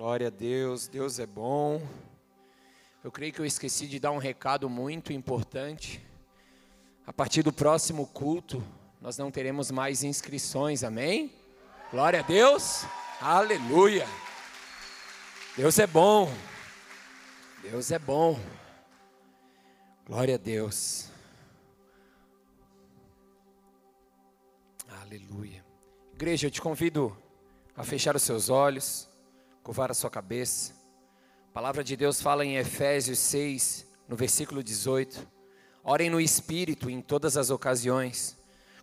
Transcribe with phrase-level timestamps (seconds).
[0.00, 1.86] Glória a Deus, Deus é bom.
[3.04, 6.02] Eu creio que eu esqueci de dar um recado muito importante.
[7.06, 8.64] A partir do próximo culto,
[8.98, 11.30] nós não teremos mais inscrições, amém?
[11.90, 12.86] Glória a Deus,
[13.20, 14.06] aleluia.
[15.54, 16.32] Deus é bom,
[17.62, 18.40] Deus é bom.
[20.06, 21.10] Glória a Deus.
[25.02, 25.62] Aleluia.
[26.14, 27.14] Igreja, eu te convido
[27.76, 29.09] a fechar os seus olhos,
[29.70, 30.74] curvar a sua cabeça.
[31.48, 35.24] A palavra de Deus fala em Efésios 6, no versículo 18:
[35.84, 38.36] Orem no espírito em todas as ocasiões,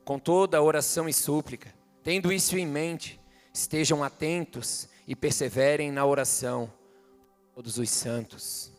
[0.05, 1.73] com toda oração e súplica.
[2.02, 3.20] Tendo isso em mente,
[3.54, 6.72] estejam atentos e perseverem na oração,
[7.54, 8.72] todos os santos.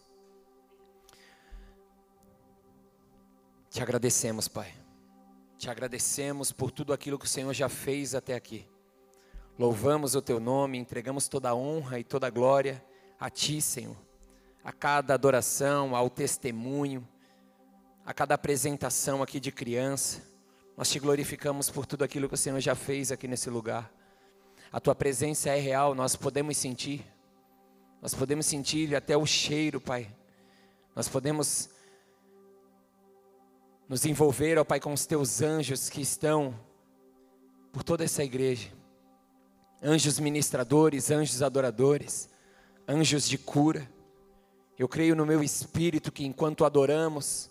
[3.68, 4.72] Te agradecemos, Pai.
[5.58, 8.66] Te agradecemos por tudo aquilo que o Senhor já fez até aqui.
[9.58, 12.80] Louvamos o teu nome, entregamos toda a honra e toda a glória
[13.18, 13.96] a ti, Senhor.
[14.62, 17.06] A cada adoração, ao testemunho,
[18.06, 20.22] a cada apresentação aqui de criança.
[20.76, 23.92] Nós te glorificamos por tudo aquilo que o Senhor já fez aqui nesse lugar.
[24.70, 27.04] A tua presença é real, nós podemos sentir.
[28.00, 30.08] Nós podemos sentir até o cheiro, Pai.
[30.94, 31.68] Nós podemos
[33.88, 36.54] nos envolver, ó Pai, com os teus anjos que estão
[37.72, 38.77] por toda essa igreja
[39.82, 42.28] anjos ministradores, anjos adoradores,
[42.86, 43.88] anjos de cura.
[44.78, 47.50] Eu creio no meu espírito que enquanto adoramos,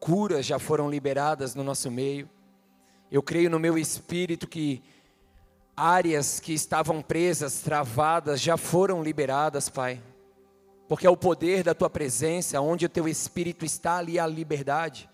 [0.00, 2.28] curas já foram liberadas no nosso meio.
[3.10, 4.82] Eu creio no meu espírito que
[5.76, 10.00] áreas que estavam presas, travadas, já foram liberadas, Pai.
[10.88, 15.08] Porque é o poder da tua presença, onde o teu espírito está ali a liberdade.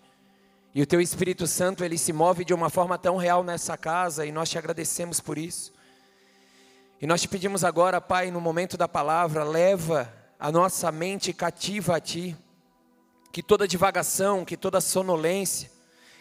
[0.73, 4.25] E o teu Espírito Santo, ele se move de uma forma tão real nessa casa
[4.25, 5.73] e nós te agradecemos por isso.
[7.01, 11.95] E nós te pedimos agora, Pai, no momento da palavra, leva a nossa mente cativa
[11.95, 12.37] a Ti,
[13.31, 15.71] que toda divagação, que toda sonolência,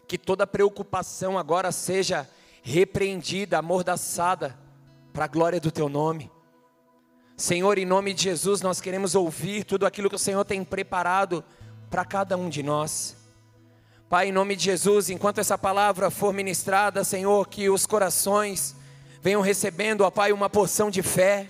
[0.08, 2.26] que toda preocupação agora seja
[2.62, 4.58] repreendida, amordaçada,
[5.12, 6.30] para a glória do Teu nome.
[7.36, 11.44] Senhor, em nome de Jesus, nós queremos ouvir tudo aquilo que o Senhor tem preparado
[11.90, 13.16] para cada um de nós.
[14.08, 18.79] Pai, em nome de Jesus, enquanto essa palavra for ministrada, Senhor, que os corações
[19.22, 21.48] venham recebendo, ó Pai, uma porção de fé,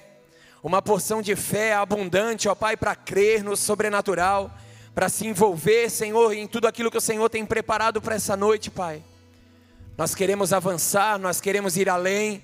[0.63, 4.53] uma porção de fé abundante, ó Pai, para crer no sobrenatural,
[4.95, 8.71] para se envolver, Senhor, em tudo aquilo que o Senhor tem preparado para essa noite,
[8.71, 9.03] Pai.
[9.97, 12.43] Nós queremos avançar, nós queremos ir além,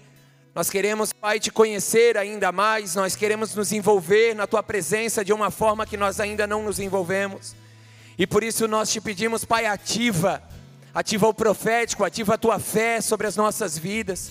[0.54, 5.32] nós queremos, Pai, te conhecer ainda mais, nós queremos nos envolver na tua presença de
[5.32, 7.54] uma forma que nós ainda não nos envolvemos.
[8.16, 10.42] E por isso nós te pedimos, Pai, ativa,
[10.94, 14.30] ativa o profético, ativa a tua fé sobre as nossas vidas.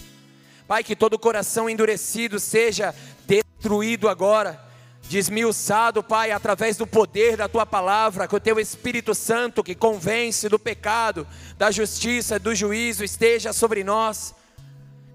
[0.67, 2.93] Pai, que todo coração endurecido seja
[3.27, 4.59] destruído agora,
[5.03, 10.49] desmiuçado, Pai, através do poder da tua palavra, que o teu Espírito Santo que convence
[10.49, 14.33] do pecado, da justiça, do juízo esteja sobre nós.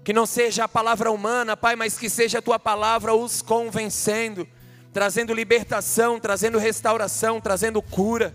[0.03, 4.47] Que não seja a palavra humana, Pai, mas que seja a tua palavra os convencendo,
[4.93, 8.33] trazendo libertação, trazendo restauração, trazendo cura.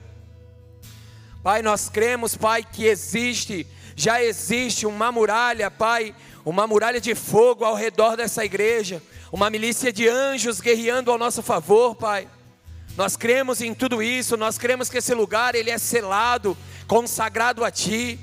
[1.43, 6.15] Pai, nós cremos, Pai, que existe, já existe uma muralha, Pai,
[6.45, 9.03] uma muralha de fogo ao redor dessa igreja,
[9.33, 12.29] uma milícia de anjos guerreando ao nosso favor, Pai.
[12.95, 16.57] Nós cremos em tudo isso, nós cremos que esse lugar ele é selado,
[16.87, 18.21] consagrado a Ti.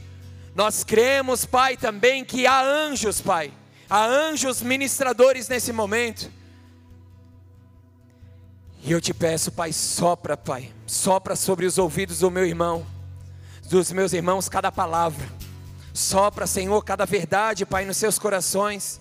[0.56, 3.52] Nós cremos, Pai, também que há anjos, Pai,
[3.90, 6.32] há anjos ministradores nesse momento.
[8.84, 12.86] E eu te peço, Pai, sopra, Pai, sopra sobre os ouvidos do meu irmão,
[13.70, 15.43] dos meus irmãos, cada palavra
[15.94, 19.00] Sopra, Senhor, cada verdade, Pai, nos seus corações.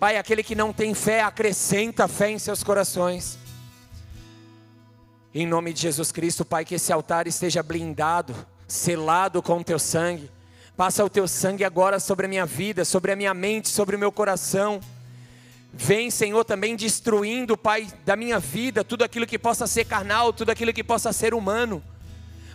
[0.00, 3.38] Pai, aquele que não tem fé, acrescenta fé em seus corações.
[5.32, 8.34] Em nome de Jesus Cristo, Pai, que esse altar esteja blindado,
[8.66, 10.28] selado com o teu sangue.
[10.76, 13.98] Passa o teu sangue agora sobre a minha vida, sobre a minha mente, sobre o
[13.98, 14.80] meu coração.
[15.72, 20.50] Vem, Senhor, também destruindo, Pai, da minha vida, tudo aquilo que possa ser carnal, tudo
[20.50, 21.80] aquilo que possa ser humano.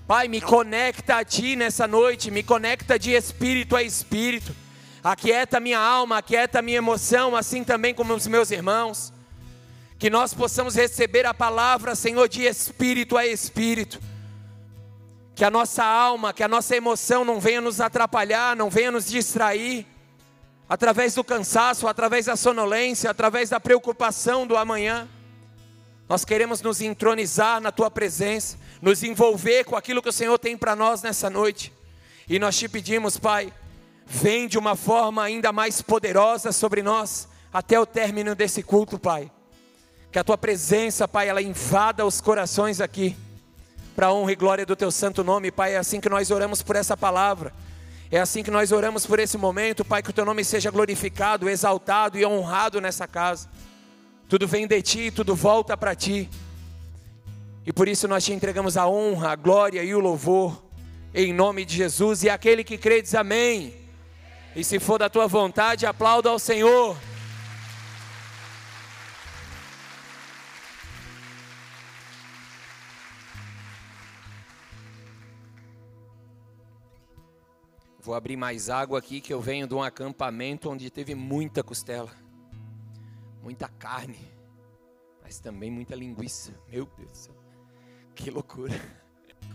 [0.10, 4.56] Pai, me conecta a Ti nessa noite, me conecta de espírito a espírito.
[5.04, 9.14] Aquieta minha alma, aquieta minha emoção, assim também como os meus irmãos.
[10.00, 14.02] Que nós possamos receber a palavra, Senhor, de espírito a espírito.
[15.36, 19.06] Que a nossa alma, que a nossa emoção não venha nos atrapalhar, não venha nos
[19.06, 19.86] distrair,
[20.68, 25.08] através do cansaço, através da sonolência, através da preocupação do amanhã.
[26.10, 30.58] Nós queremos nos entronizar na tua presença, nos envolver com aquilo que o Senhor tem
[30.58, 31.72] para nós nessa noite.
[32.28, 33.54] E nós te pedimos, Pai,
[34.08, 39.32] vem de uma forma ainda mais poderosa sobre nós até o término desse culto, Pai.
[40.12, 43.16] Que a tua presença, Pai, ela invada os corações aqui,
[43.96, 45.76] para a honra e glória do teu santo nome, Pai.
[45.76, 47.54] É assim que nós oramos por essa palavra.
[48.10, 51.48] É assim que nós oramos por esse momento, Pai, que o teu nome seja glorificado,
[51.48, 53.48] exaltado e honrado nessa casa.
[54.30, 56.30] Tudo vem de ti, tudo volta para ti.
[57.66, 60.64] E por isso nós te entregamos a honra, a glória e o louvor,
[61.16, 62.22] em nome de Jesus.
[62.22, 63.74] E aquele que crê diz amém.
[64.56, 66.96] E se for da tua vontade, aplauda ao Senhor.
[78.00, 82.12] Vou abrir mais água aqui que eu venho de um acampamento onde teve muita costela,
[83.42, 84.20] muita carne,
[85.22, 86.54] mas também muita linguiça.
[86.68, 87.36] Meu Deus do céu,
[88.16, 88.74] que loucura!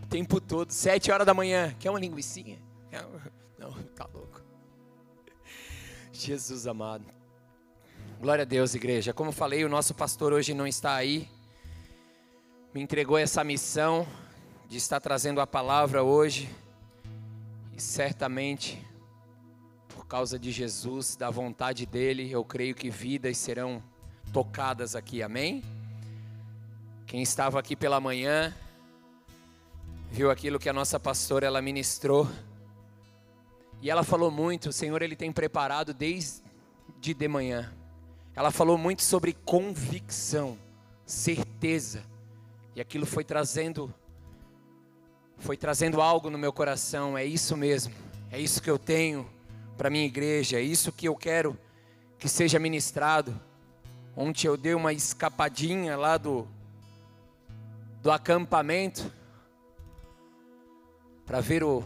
[0.03, 2.59] O tempo todo, sete horas da manhã, quer uma linguiçinha?
[3.59, 4.43] Não, tá louco.
[6.13, 7.05] Jesus amado.
[8.21, 9.13] Glória a Deus, igreja.
[9.13, 11.29] Como falei, o nosso pastor hoje não está aí.
[12.73, 14.07] Me entregou essa missão
[14.69, 16.49] de estar trazendo a palavra hoje
[17.77, 18.85] e certamente,
[20.15, 23.83] causa de Jesus, da vontade dele, eu creio que vidas serão
[24.33, 25.61] tocadas aqui, amém?
[27.05, 28.55] Quem estava aqui pela manhã,
[30.13, 32.31] viu aquilo que a nossa pastora ela ministrou.
[33.83, 36.45] E ela falou muito, o Senhor ele tem preparado desde
[37.01, 37.73] de manhã.
[38.37, 40.57] Ela falou muito sobre convicção,
[41.05, 42.05] certeza.
[42.77, 43.93] E aquilo foi trazendo
[45.39, 47.19] foi trazendo algo no meu coração.
[47.19, 47.93] É isso mesmo.
[48.31, 49.34] É isso que eu tenho
[49.77, 50.59] para minha igreja.
[50.59, 51.59] É isso que eu quero
[52.19, 53.39] que seja ministrado.
[54.17, 56.49] Ontem eu dei uma escapadinha lá do
[58.01, 59.11] do acampamento
[61.25, 61.83] para ver o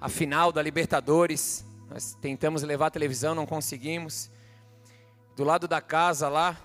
[0.00, 1.64] a final da Libertadores.
[1.88, 4.30] Nós tentamos levar a televisão, não conseguimos.
[5.34, 6.56] Do lado da casa lá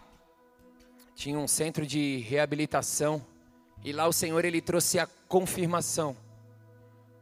[1.16, 3.26] tinha um centro de reabilitação
[3.84, 6.16] e lá o Senhor ele trouxe a confirmação,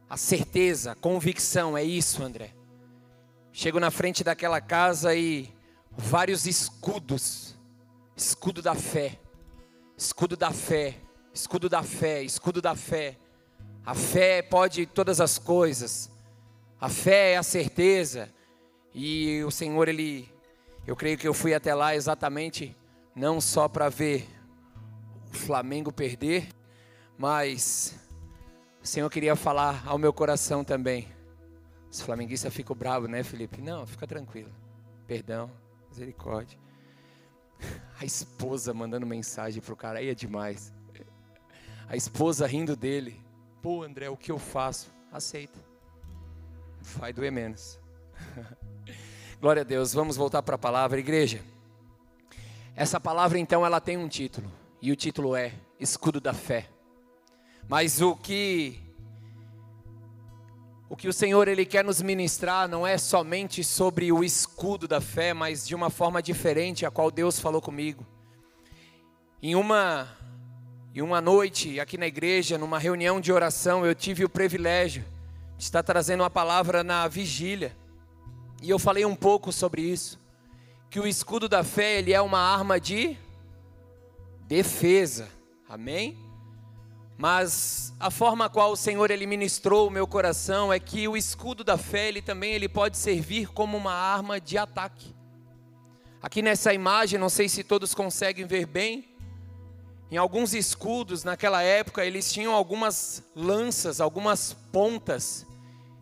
[0.08, 2.50] a certeza, a convicção, é isso, André.
[3.52, 5.52] Chego na frente daquela casa e
[5.90, 7.54] vários escudos,
[8.16, 9.18] escudo da fé,
[9.96, 10.96] escudo da fé,
[11.34, 13.18] escudo da fé, escudo da fé.
[13.84, 16.10] A fé pode todas as coisas.
[16.80, 18.32] A fé é a certeza.
[18.94, 20.32] E o Senhor ele
[20.86, 22.74] eu creio que eu fui até lá exatamente
[23.14, 24.26] não só para ver
[25.30, 26.48] o Flamengo perder,
[27.16, 27.94] mas
[28.82, 31.06] o Senhor queria falar ao meu coração também.
[31.92, 33.60] Os flamenguistas ficam bravos, né, Felipe?
[33.60, 34.50] Não, fica tranquilo.
[35.06, 35.50] Perdão,
[35.90, 36.58] misericórdia.
[38.00, 40.72] A esposa mandando mensagem pro cara, aí é demais.
[41.86, 43.20] A esposa rindo dele.
[43.60, 44.90] Pô, André, o que eu faço?
[45.12, 45.60] Aceita.
[46.96, 47.78] Vai doer menos.
[49.38, 49.92] Glória a Deus.
[49.92, 51.42] Vamos voltar para a palavra, igreja.
[52.74, 54.50] Essa palavra então ela tem um título,
[54.80, 56.70] e o título é Escudo da Fé.
[57.68, 58.80] Mas o que
[60.92, 65.00] o que o Senhor ele quer nos ministrar não é somente sobre o escudo da
[65.00, 68.06] fé, mas de uma forma diferente a qual Deus falou comigo.
[69.42, 70.06] Em uma
[70.94, 75.02] em uma noite aqui na igreja, numa reunião de oração, eu tive o privilégio
[75.56, 77.74] de estar trazendo uma palavra na vigília.
[78.60, 80.20] E eu falei um pouco sobre isso,
[80.90, 83.16] que o escudo da fé, ele é uma arma de
[84.46, 85.26] defesa.
[85.66, 86.18] Amém?
[87.16, 91.16] Mas a forma a qual o Senhor ele ministrou o meu coração é que o
[91.16, 95.14] escudo da fé, ele também ele pode servir como uma arma de ataque.
[96.20, 99.12] Aqui nessa imagem, não sei se todos conseguem ver bem,
[100.12, 105.46] em alguns escudos naquela época, eles tinham algumas lanças, algumas pontas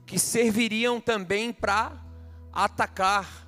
[0.04, 1.92] que serviriam também para
[2.52, 3.46] atacar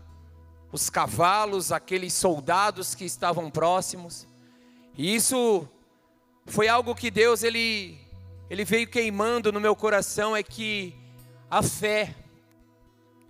[0.71, 4.27] os cavalos, aqueles soldados que estavam próximos.
[4.97, 5.69] E isso
[6.47, 7.99] foi algo que Deus ele
[8.51, 10.95] ele veio queimando no meu coração é que
[11.51, 12.15] a fé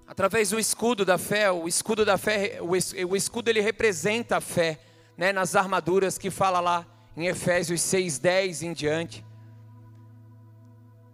[0.07, 4.79] através do escudo da fé, o escudo da fé, o escudo ele representa a fé,
[5.17, 9.25] né, nas armaduras que fala lá em Efésios 6:10 em diante.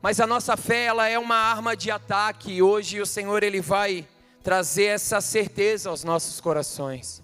[0.02, 3.60] Mas a nossa fé, ela é uma arma de ataque e hoje o Senhor ele
[3.60, 4.06] vai
[4.42, 7.22] trazer essa certeza aos nossos corações.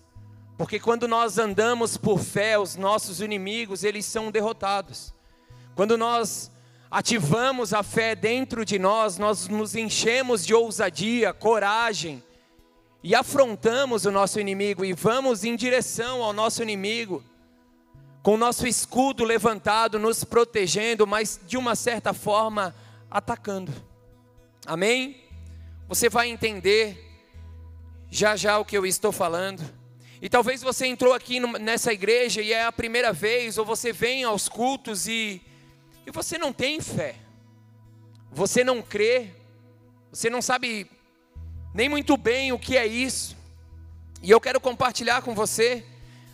[0.57, 5.13] Porque quando nós andamos por fé, os nossos inimigos, eles são derrotados.
[5.75, 6.51] Quando nós
[6.91, 12.23] ativamos a fé dentro de nós, nós nos enchemos de ousadia, coragem
[13.03, 17.23] e afrontamos o nosso inimigo e vamos em direção ao nosso inimigo,
[18.23, 22.73] com o nosso escudo levantado, nos protegendo, mas de uma certa forma
[23.11, 23.73] atacando.
[24.65, 25.21] Amém?
[25.89, 26.99] Você vai entender
[28.09, 29.84] já já o que eu estou falando.
[30.25, 34.25] E talvez você entrou aqui nessa igreja e é a primeira vez, ou você vem
[34.25, 35.43] aos cultos e,
[36.07, 37.17] e você não tem fé,
[38.33, 39.29] você não crê,
[40.11, 40.91] você não sabe
[41.75, 43.37] nem muito bem o que é isso.
[44.23, 45.85] E eu quero compartilhar com você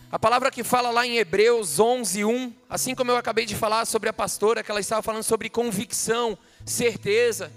[0.09, 3.83] a palavra que fala lá em Hebreus 11, 1, assim como eu acabei de falar
[3.83, 7.51] sobre a pastora, que ela estava falando sobre convicção, certeza.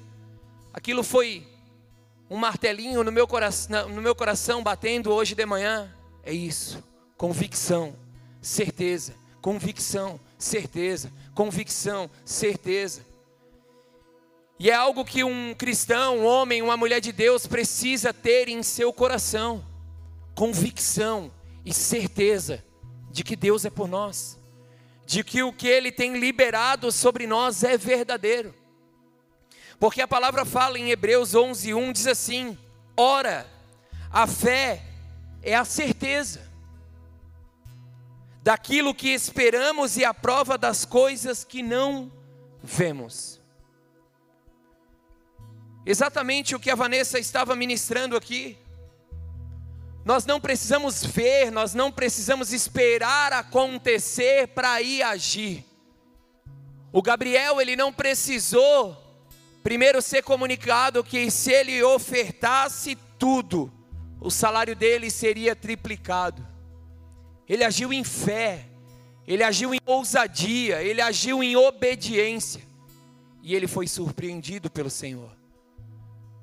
[0.73, 1.47] Aquilo foi
[2.29, 5.95] um martelinho no meu coração, no meu coração batendo hoje de manhã.
[6.25, 6.83] É isso,
[7.19, 7.95] convicção,
[8.41, 13.05] certeza, convicção, certeza, convicção, certeza.
[14.59, 18.63] E é algo que um cristão, um homem, uma mulher de Deus precisa ter em
[18.63, 19.63] seu coração:
[20.35, 21.31] convicção,
[21.63, 22.65] e certeza
[23.11, 24.41] de que Deus é por nós,
[25.05, 28.55] de que o que Ele tem liberado sobre nós é verdadeiro.
[29.79, 32.57] Porque a palavra fala em Hebreus 11, 1 diz assim:
[32.97, 33.47] Ora,
[34.11, 34.94] a fé
[35.45, 36.41] é a certeza
[38.43, 42.11] daquilo que esperamos e a prova das coisas que não
[42.63, 43.41] vemos.
[45.87, 48.59] Exatamente o que a Vanessa estava ministrando aqui.
[50.05, 55.65] Nós não precisamos ver, nós não precisamos esperar acontecer para ir agir.
[56.93, 58.97] O Gabriel, ele não precisou
[59.63, 63.73] primeiro ser comunicado que se ele ofertasse tudo,
[64.25, 66.45] o salário dele seria triplicado.
[67.47, 68.65] Ele agiu em fé,
[69.27, 72.63] ele agiu em ousadia, ele agiu em obediência.
[73.43, 75.31] E ele foi surpreendido pelo Senhor.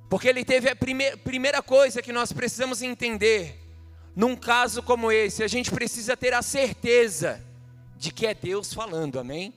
[0.07, 3.59] Porque ele teve a primeira, primeira coisa que nós precisamos entender.
[4.15, 7.43] Num caso como esse, a gente precisa ter a certeza
[7.97, 9.55] de que é Deus falando, amém?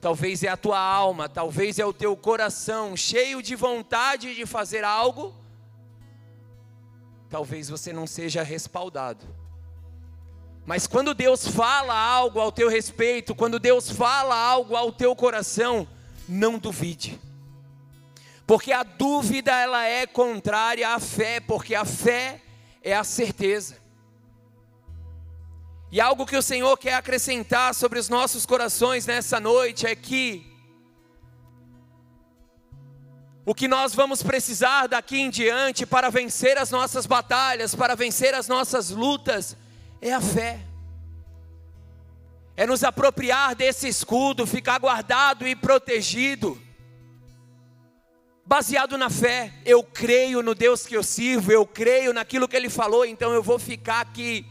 [0.00, 4.82] Talvez é a tua alma, talvez é o teu coração cheio de vontade de fazer
[4.82, 5.34] algo,
[7.34, 9.26] talvez você não seja respaldado.
[10.64, 15.84] Mas quando Deus fala algo ao teu respeito, quando Deus fala algo ao teu coração,
[16.28, 17.20] não duvide.
[18.46, 22.40] Porque a dúvida ela é contrária à fé, porque a fé
[22.80, 23.78] é a certeza.
[25.90, 30.53] E algo que o Senhor quer acrescentar sobre os nossos corações nessa noite é que
[33.46, 38.34] o que nós vamos precisar daqui em diante para vencer as nossas batalhas, para vencer
[38.34, 39.56] as nossas lutas,
[40.00, 40.60] é a fé.
[42.56, 46.60] É nos apropriar desse escudo, ficar guardado e protegido
[48.46, 49.52] baseado na fé.
[49.64, 53.42] Eu creio no Deus que eu sirvo, eu creio naquilo que Ele falou, então eu
[53.42, 54.46] vou ficar aqui,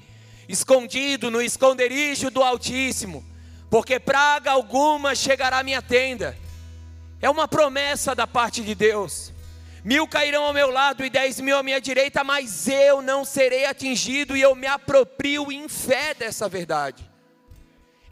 [0.50, 3.24] escondido no esconderijo do Altíssimo,
[3.70, 6.38] porque praga alguma chegará à minha tenda.
[7.24, 9.32] É uma promessa da parte de Deus.
[9.82, 13.66] Mil cairão ao meu lado e dez mil à minha direita, mas eu não serei
[13.66, 17.10] atingido e eu me aproprio em fé dessa verdade.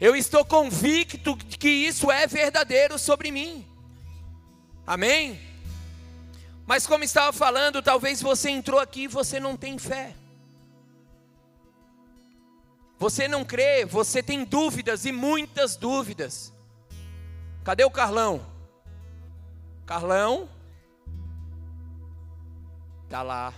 [0.00, 3.66] Eu estou convicto que isso é verdadeiro sobre mim.
[4.86, 5.38] Amém?
[6.66, 10.14] Mas como estava falando, talvez você entrou aqui e você não tem fé.
[12.98, 16.50] Você não crê, você tem dúvidas e muitas dúvidas.
[17.62, 18.51] Cadê o Carlão?
[19.86, 20.48] Carlão
[23.08, 23.52] tá lá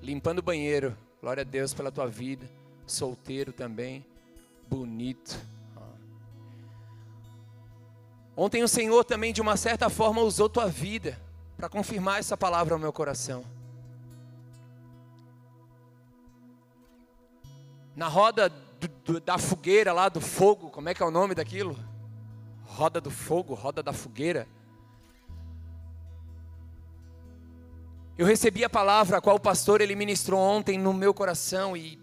[0.00, 0.96] limpando o banheiro.
[1.20, 2.48] Glória a Deus pela tua vida.
[2.86, 4.04] Solteiro também,
[4.68, 5.38] bonito.
[8.36, 11.20] Ontem o Senhor também de uma certa forma usou tua vida
[11.56, 13.44] para confirmar essa palavra ao meu coração.
[17.94, 21.34] Na roda do, do, da fogueira lá do fogo, como é que é o nome
[21.34, 21.76] daquilo?
[22.64, 24.48] Roda do fogo, roda da fogueira.
[28.20, 31.98] Eu recebi a palavra a qual o pastor ele ministrou ontem no meu coração e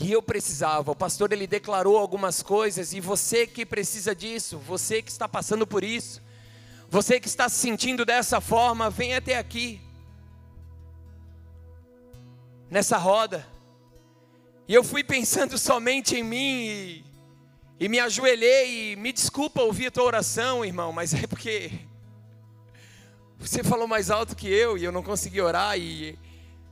[0.00, 0.90] e eu precisava.
[0.90, 5.68] O pastor ele declarou algumas coisas e você que precisa disso, você que está passando
[5.68, 6.20] por isso,
[6.88, 9.80] você que está se sentindo dessa forma, vem até aqui,
[12.68, 13.46] nessa roda.
[14.66, 17.04] E eu fui pensando somente em mim e,
[17.78, 18.94] e me ajoelhei.
[18.94, 21.70] E me desculpa ouvir a tua oração, irmão, mas é porque
[23.38, 25.78] você falou mais alto que eu e eu não consegui orar.
[25.78, 26.18] E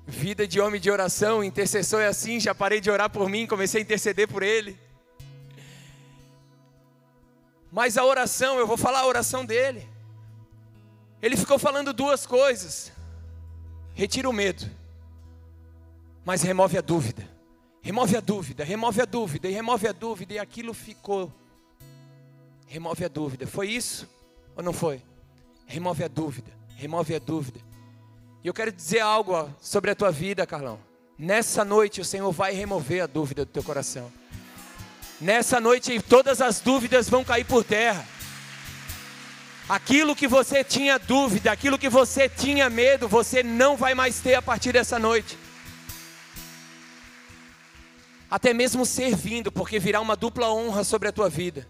[0.06, 2.40] vida de homem de oração, intercessor é assim.
[2.40, 4.78] Já parei de orar por mim, comecei a interceder por ele.
[7.70, 9.88] Mas a oração, eu vou falar a oração dele.
[11.20, 12.92] Ele ficou falando duas coisas:
[13.94, 14.70] retira o medo,
[16.24, 17.34] mas remove a dúvida.
[17.82, 21.30] Remove a dúvida, remove a dúvida, e remove a dúvida, e aquilo ficou.
[22.66, 23.46] Remove a dúvida.
[23.46, 24.08] Foi isso
[24.56, 25.02] ou não foi?
[25.66, 27.60] Remove a dúvida, remove a dúvida.
[28.42, 30.78] E eu quero dizer algo ó, sobre a tua vida, Carlão.
[31.18, 34.12] Nessa noite o Senhor vai remover a dúvida do teu coração.
[35.20, 38.06] Nessa noite todas as dúvidas vão cair por terra.
[39.68, 44.34] Aquilo que você tinha dúvida, aquilo que você tinha medo, você não vai mais ter
[44.34, 45.38] a partir dessa noite.
[48.30, 51.66] Até mesmo servindo, porque virá uma dupla honra sobre a tua vida.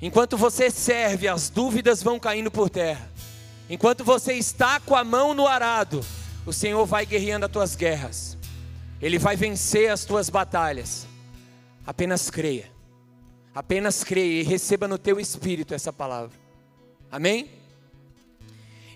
[0.00, 3.10] Enquanto você serve, as dúvidas vão caindo por terra.
[3.68, 6.04] Enquanto você está com a mão no arado,
[6.44, 8.36] o Senhor vai guerreando as tuas guerras.
[9.00, 11.06] Ele vai vencer as tuas batalhas.
[11.86, 12.70] Apenas creia.
[13.54, 16.38] Apenas creia e receba no teu espírito essa palavra.
[17.10, 17.50] Amém?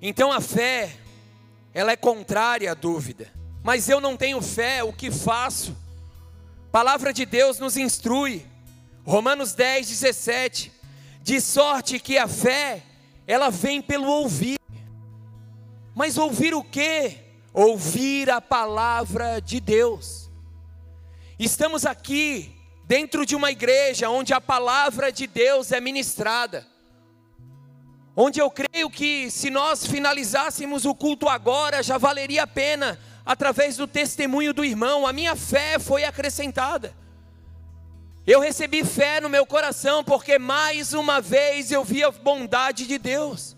[0.02, 0.92] Então a fé,
[1.72, 3.32] ela é contrária à dúvida.
[3.62, 5.76] Mas eu não tenho fé, o que faço?
[6.70, 8.46] Palavra de Deus nos instrui.
[9.04, 10.79] Romanos 10, 17.
[11.30, 12.82] De sorte que a fé,
[13.24, 14.58] ela vem pelo ouvir.
[15.94, 17.18] Mas ouvir o quê?
[17.54, 20.28] Ouvir a palavra de Deus.
[21.38, 26.66] Estamos aqui dentro de uma igreja onde a palavra de Deus é ministrada
[28.16, 33.76] onde eu creio que se nós finalizássemos o culto agora, já valeria a pena, através
[33.76, 36.92] do testemunho do irmão, a minha fé foi acrescentada.
[38.26, 42.98] Eu recebi fé no meu coração, porque mais uma vez eu vi a bondade de
[42.98, 43.56] Deus.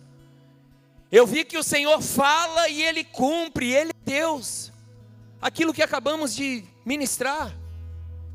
[1.10, 4.72] Eu vi que o Senhor fala e Ele cumpre, Ele é Deus.
[5.40, 7.54] Aquilo que acabamos de ministrar.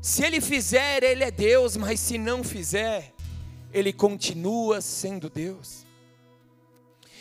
[0.00, 3.12] Se Ele fizer, Ele é Deus, mas se não fizer,
[3.72, 5.88] Ele continua sendo Deus.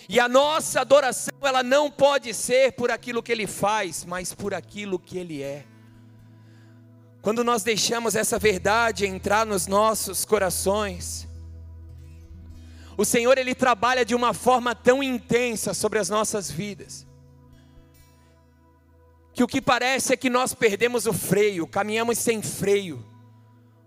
[0.10, 4.54] E a nossa adoração, ela não pode ser por aquilo que ele faz, mas por
[4.54, 5.66] aquilo que ele é.
[7.28, 11.28] Quando nós deixamos essa verdade entrar nos nossos corações,
[12.96, 17.06] o Senhor ele trabalha de uma forma tão intensa sobre as nossas vidas,
[19.34, 23.06] que o que parece é que nós perdemos o freio, caminhamos sem freio.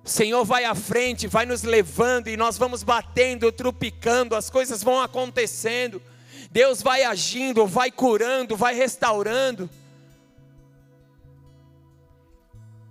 [0.05, 4.83] O Senhor vai à frente, vai nos levando e nós vamos batendo, trupicando, as coisas
[4.83, 6.03] vão acontecendo.
[6.51, 9.71] Deus vai agindo, vai curando, vai restaurando.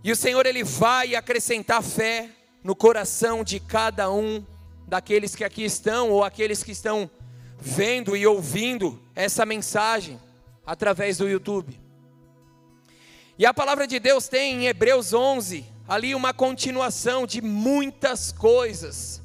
[0.03, 2.29] E o Senhor ele vai acrescentar fé
[2.63, 4.45] no coração de cada um
[4.87, 7.09] daqueles que aqui estão ou aqueles que estão
[7.59, 10.19] vendo e ouvindo essa mensagem
[10.65, 11.79] através do YouTube.
[13.37, 19.21] E a palavra de Deus tem em Hebreus 11 ali uma continuação de muitas coisas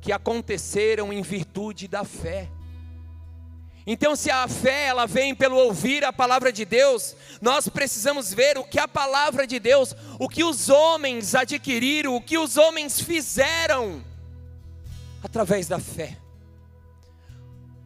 [0.00, 2.48] que aconteceram em virtude da fé.
[3.90, 8.58] Então, se a fé ela vem pelo ouvir a palavra de Deus, nós precisamos ver
[8.58, 13.00] o que a palavra de Deus, o que os homens adquiriram, o que os homens
[13.00, 14.04] fizeram
[15.22, 16.18] através da fé.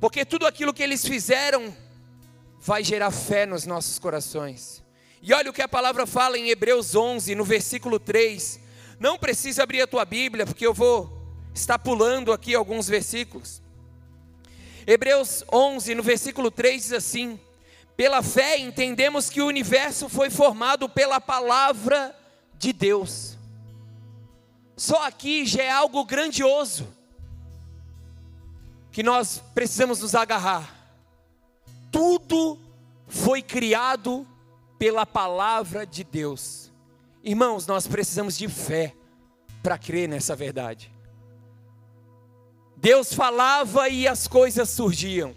[0.00, 1.72] Porque tudo aquilo que eles fizeram
[2.58, 4.82] vai gerar fé nos nossos corações.
[5.22, 8.58] E olha o que a palavra fala em Hebreus 11, no versículo 3.
[8.98, 11.16] Não precisa abrir a tua Bíblia, porque eu vou
[11.54, 13.61] estar pulando aqui alguns versículos.
[14.86, 17.38] Hebreus 11, no versículo 3 diz assim:
[17.96, 22.14] Pela fé entendemos que o universo foi formado pela palavra
[22.58, 23.38] de Deus.
[24.76, 26.88] Só aqui já é algo grandioso
[28.90, 30.94] que nós precisamos nos agarrar.
[31.90, 32.58] Tudo
[33.08, 34.26] foi criado
[34.78, 36.70] pela palavra de Deus.
[37.24, 38.94] Irmãos, nós precisamos de fé
[39.62, 40.91] para crer nessa verdade.
[42.82, 45.36] Deus falava e as coisas surgiam.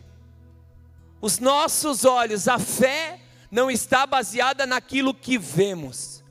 [1.21, 3.19] Os nossos olhos, a fé
[3.51, 6.23] não está baseada naquilo que vemos.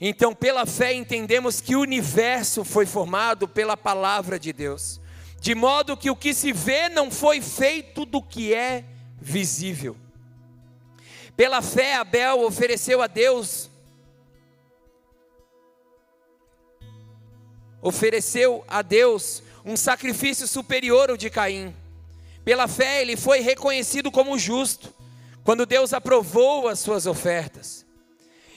[0.00, 5.00] Então, pela fé, entendemos que o universo foi formado pela palavra de Deus,
[5.40, 8.84] de modo que o que se vê não foi feito do que é
[9.20, 9.96] visível.
[11.36, 13.68] Pela fé, Abel ofereceu a Deus
[17.86, 21.72] ofereceu a Deus um sacrifício superior ao de Caim.
[22.44, 24.92] Pela fé, ele foi reconhecido como justo,
[25.44, 27.86] quando Deus aprovou as suas ofertas.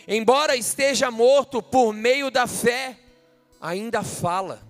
[0.08, 2.98] Embora esteja morto por meio da fé,
[3.62, 4.64] ainda fala.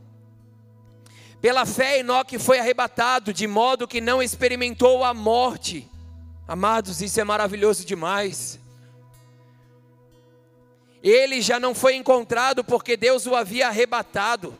[1.39, 5.89] Pela fé, Enoque foi arrebatado, de modo que não experimentou a morte.
[6.45, 8.59] Amados, isso é maravilhoso demais.
[11.01, 14.57] Ele já não foi encontrado porque Deus o havia arrebatado,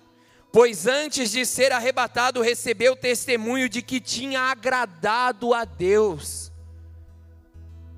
[0.52, 6.52] pois antes de ser arrebatado recebeu testemunho de que tinha agradado a Deus.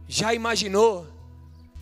[0.07, 1.07] Já imaginou?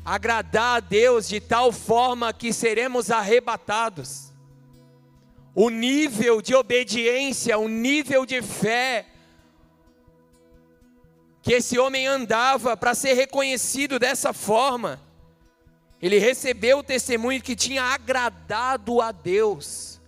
[0.03, 4.33] Agradar a Deus de tal forma que seremos arrebatados.
[5.55, 9.05] O nível de obediência, o nível de fé
[11.41, 15.01] que esse homem andava para ser reconhecido dessa forma.
[16.01, 19.99] Ele recebeu o testemunho que tinha agradado a Deus.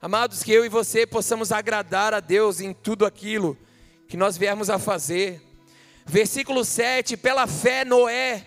[0.00, 3.56] Amados, que eu e você possamos agradar a Deus em tudo aquilo
[4.08, 5.40] que nós viermos a fazer.
[6.04, 8.44] Versículo 7: Pela fé, Noé,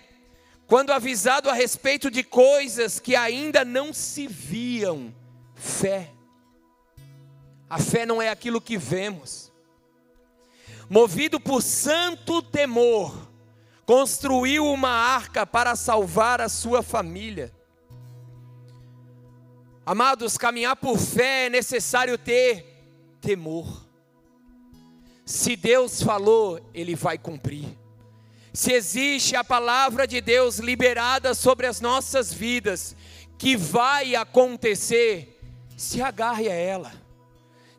[0.67, 5.13] quando avisado a respeito de coisas que ainda não se viam,
[5.55, 6.11] fé.
[7.69, 9.51] A fé não é aquilo que vemos.
[10.89, 13.24] Movido por santo temor,
[13.85, 17.53] construiu uma arca para salvar a sua família.
[19.85, 22.65] Amados, caminhar por fé é necessário ter
[23.21, 23.85] temor.
[25.23, 27.77] Se Deus falou, Ele vai cumprir.
[28.51, 32.95] Se existe a palavra de Deus liberada sobre as nossas vidas,
[33.37, 35.39] que vai acontecer,
[35.75, 36.93] se agarre a ela.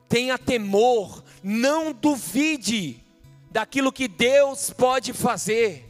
[0.09, 3.03] Tenha temor, não duvide
[3.51, 5.86] daquilo que Deus pode fazer.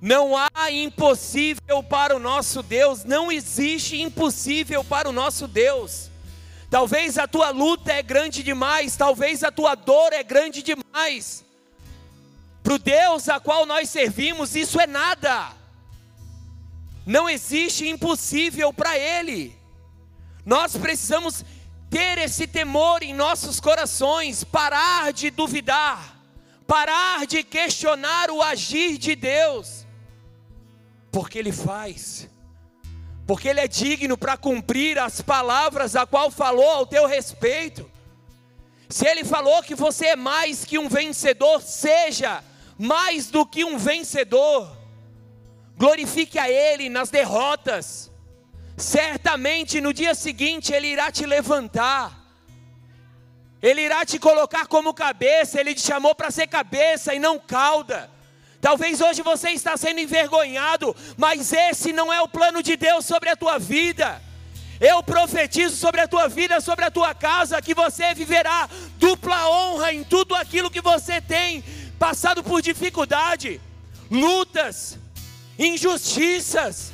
[0.00, 6.10] Não há impossível para o nosso Deus, não existe impossível para o nosso Deus.
[6.70, 11.44] Talvez a tua luta é grande demais, talvez a tua dor é grande demais.
[12.62, 15.52] Para o Deus a qual nós servimos, isso é nada.
[17.04, 19.58] Não existe impossível para Ele.
[20.46, 21.44] Nós precisamos
[21.90, 26.16] ter esse temor em nossos corações, parar de duvidar,
[26.66, 29.84] parar de questionar o agir de Deus,
[31.10, 32.28] porque Ele faz
[33.30, 37.88] porque Ele é digno para cumprir as palavras a qual falou ao teu respeito.
[38.88, 42.42] Se Ele falou que você é mais que um vencedor, seja
[42.76, 44.76] mais do que um vencedor.
[45.76, 48.10] Glorifique a Ele nas derrotas.
[48.76, 52.18] Certamente no dia seguinte Ele irá te levantar.
[53.62, 55.60] Ele irá te colocar como cabeça.
[55.60, 58.10] Ele te chamou para ser cabeça e não cauda.
[58.60, 63.30] Talvez hoje você está sendo envergonhado, mas esse não é o plano de Deus sobre
[63.30, 64.20] a tua vida.
[64.78, 68.68] Eu profetizo sobre a tua vida, sobre a tua casa, que você viverá
[68.98, 71.64] dupla honra em tudo aquilo que você tem
[71.98, 73.60] passado por dificuldade,
[74.10, 74.98] lutas,
[75.58, 76.92] injustiças.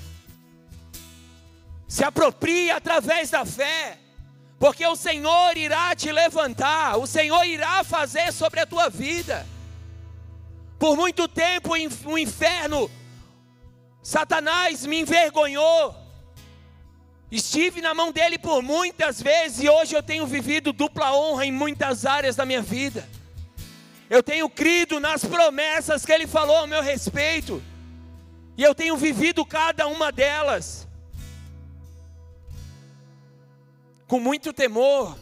[1.88, 3.98] Se aproprie através da fé,
[4.58, 9.46] porque o Senhor irá te levantar, o Senhor irá fazer sobre a tua vida.
[10.78, 12.90] Por muito tempo o inferno,
[14.02, 15.94] Satanás me envergonhou.
[17.30, 21.52] Estive na mão dele por muitas vezes e hoje eu tenho vivido dupla honra em
[21.52, 23.08] muitas áreas da minha vida.
[24.08, 27.60] Eu tenho crido nas promessas que ele falou ao meu respeito.
[28.56, 30.86] E eu tenho vivido cada uma delas.
[34.06, 35.18] Com muito temor.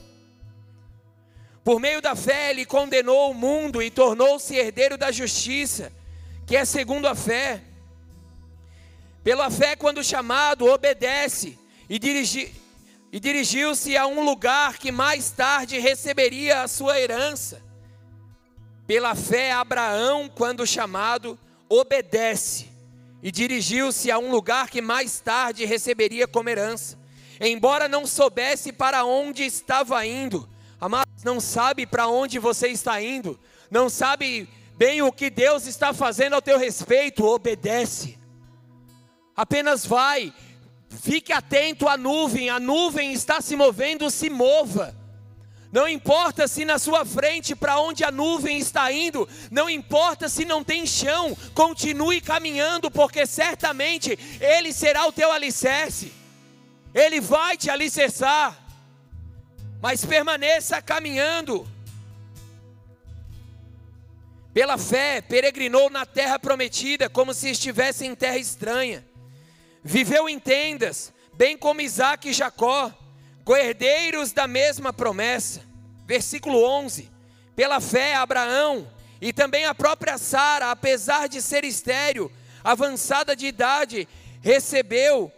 [1.64, 5.90] Por meio da fé, ele condenou o mundo e tornou-se herdeiro da justiça,
[6.46, 7.62] que é segundo a fé.
[9.24, 12.54] Pela fé, quando chamado, obedece e, dirigi,
[13.10, 17.62] e dirigiu-se a um lugar que mais tarde receberia a sua herança.
[18.86, 22.68] Pela fé, Abraão, quando chamado, obedece
[23.22, 26.98] e dirigiu-se a um lugar que mais tarde receberia como herança.
[27.40, 30.46] Embora não soubesse para onde estava indo,
[30.84, 35.94] Amados, não sabe para onde você está indo, não sabe bem o que Deus está
[35.94, 38.18] fazendo ao teu respeito, obedece.
[39.34, 40.30] Apenas vai,
[40.90, 44.94] fique atento à nuvem, a nuvem está se movendo, se mova.
[45.72, 50.44] Não importa se na sua frente para onde a nuvem está indo, não importa se
[50.44, 56.12] não tem chão, continue caminhando, porque certamente Ele será o teu alicerce,
[56.92, 58.63] Ele vai te alicerçar
[59.84, 61.68] mas permaneça caminhando.
[64.54, 69.04] Pela fé, peregrinou na terra prometida, como se estivesse em terra estranha.
[69.82, 72.90] Viveu em tendas, bem como Isaac e Jacó,
[73.44, 75.60] coerdeiros da mesma promessa.
[76.06, 77.10] Versículo 11:
[77.54, 82.32] Pela fé, Abraão e também a própria Sara, apesar de ser estéril,
[82.64, 84.08] avançada de idade,
[84.40, 85.30] recebeu,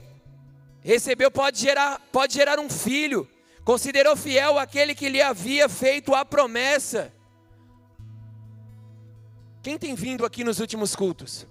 [0.85, 3.29] recebeu, pode gerar, pode gerar um filho
[3.67, 7.13] Considerou fiel aquele que lhe havia feito a promessa.
[9.61, 11.45] Quem tem vindo aqui nos últimos cultos?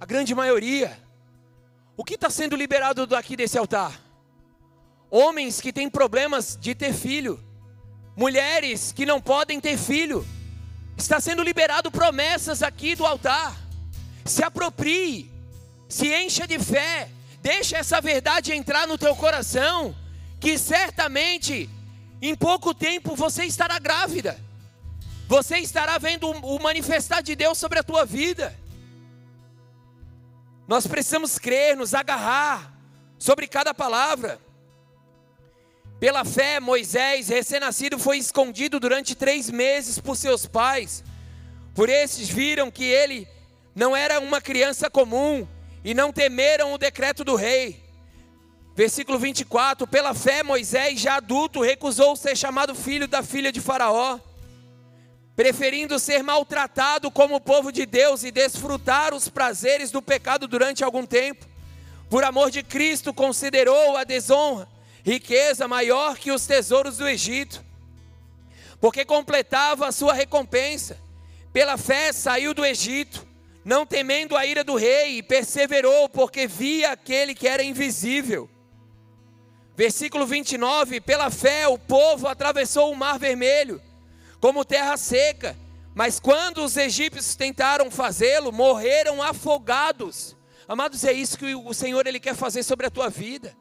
[0.00, 0.98] A grande maioria.
[1.96, 4.00] O que está sendo liberado daqui desse altar?
[5.08, 7.38] Homens que têm problemas de ter filho,
[8.16, 10.26] mulheres que não podem ter filho.
[10.96, 13.56] Está sendo liberado promessas aqui do altar.
[14.24, 15.30] Se aproprie,
[15.88, 17.08] se encha de fé,
[17.40, 19.94] deixa essa verdade entrar no teu coração
[20.40, 21.68] que certamente
[22.20, 24.38] em pouco tempo você estará grávida.
[25.26, 28.58] você estará vendo o manifestar de Deus sobre a tua vida.
[30.66, 32.72] Nós precisamos crer, nos agarrar
[33.18, 34.40] sobre cada palavra.
[36.00, 41.04] Pela fé, Moisés, recém-nascido, foi escondido durante três meses por seus pais.
[41.74, 43.28] Por esses viram que ele
[43.74, 45.46] não era uma criança comum
[45.84, 47.87] e não temeram o decreto do rei.
[48.78, 54.20] Versículo 24: Pela fé, Moisés, já adulto, recusou ser chamado filho da filha de Faraó,
[55.34, 60.84] preferindo ser maltratado como o povo de Deus e desfrutar os prazeres do pecado durante
[60.84, 61.44] algum tempo.
[62.08, 64.68] Por amor de Cristo, considerou a desonra
[65.02, 67.64] riqueza maior que os tesouros do Egito,
[68.80, 70.96] porque completava a sua recompensa.
[71.52, 73.26] Pela fé saiu do Egito,
[73.64, 78.48] não temendo a ira do rei, e perseverou, porque via aquele que era invisível.
[79.78, 83.80] Versículo 29: Pela fé o povo atravessou o mar vermelho,
[84.40, 85.56] como terra seca,
[85.94, 90.36] mas quando os egípcios tentaram fazê-lo, morreram afogados.
[90.66, 93.56] Amados, é isso que o Senhor ele quer fazer sobre a tua vida.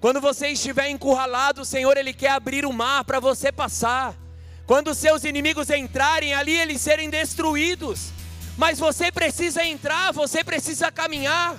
[0.00, 4.16] Quando você estiver encurralado, o Senhor ele quer abrir o mar para você passar.
[4.66, 8.08] Quando seus inimigos entrarem ali, eles serem destruídos.
[8.56, 11.54] Mas você precisa entrar, você precisa caminhar.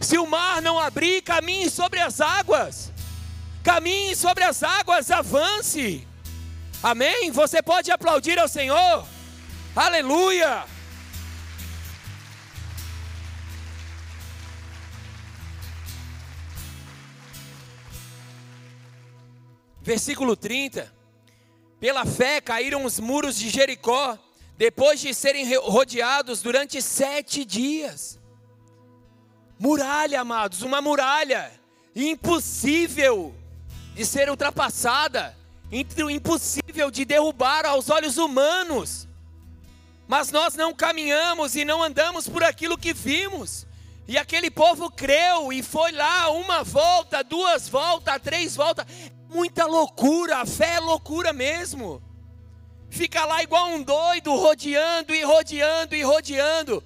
[0.00, 2.93] Se o mar não abrir, caminhe sobre as águas.
[3.64, 6.06] Caminhe sobre as águas, avance.
[6.82, 7.30] Amém?
[7.30, 9.06] Você pode aplaudir ao Senhor.
[9.74, 10.66] Aleluia.
[19.80, 20.92] Versículo 30.
[21.80, 24.18] Pela fé caíram os muros de Jericó,
[24.58, 28.20] depois de serem rodeados durante sete dias.
[29.58, 31.50] Muralha, amados, uma muralha
[31.96, 33.34] impossível
[33.94, 35.36] de ser ultrapassada,
[35.70, 39.08] impossível de derrubar aos olhos humanos.
[40.06, 43.66] Mas nós não caminhamos e não andamos por aquilo que vimos.
[44.06, 48.86] E aquele povo creu e foi lá uma volta, duas voltas, três voltas
[49.34, 52.00] muita loucura, a fé é loucura mesmo.
[52.88, 56.84] Fica lá igual um doido, rodeando e rodeando e rodeando.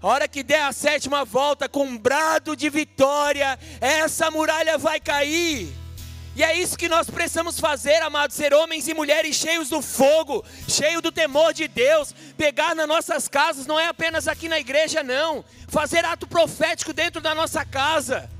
[0.00, 4.98] A hora que der a sétima volta com um brado de vitória, essa muralha vai
[4.98, 5.72] cair.
[6.34, 10.42] E é isso que nós precisamos fazer, amados, ser homens e mulheres cheios do fogo,
[10.66, 15.02] cheios do temor de Deus, pegar nas nossas casas, não é apenas aqui na igreja,
[15.02, 18.30] não, fazer ato profético dentro da nossa casa,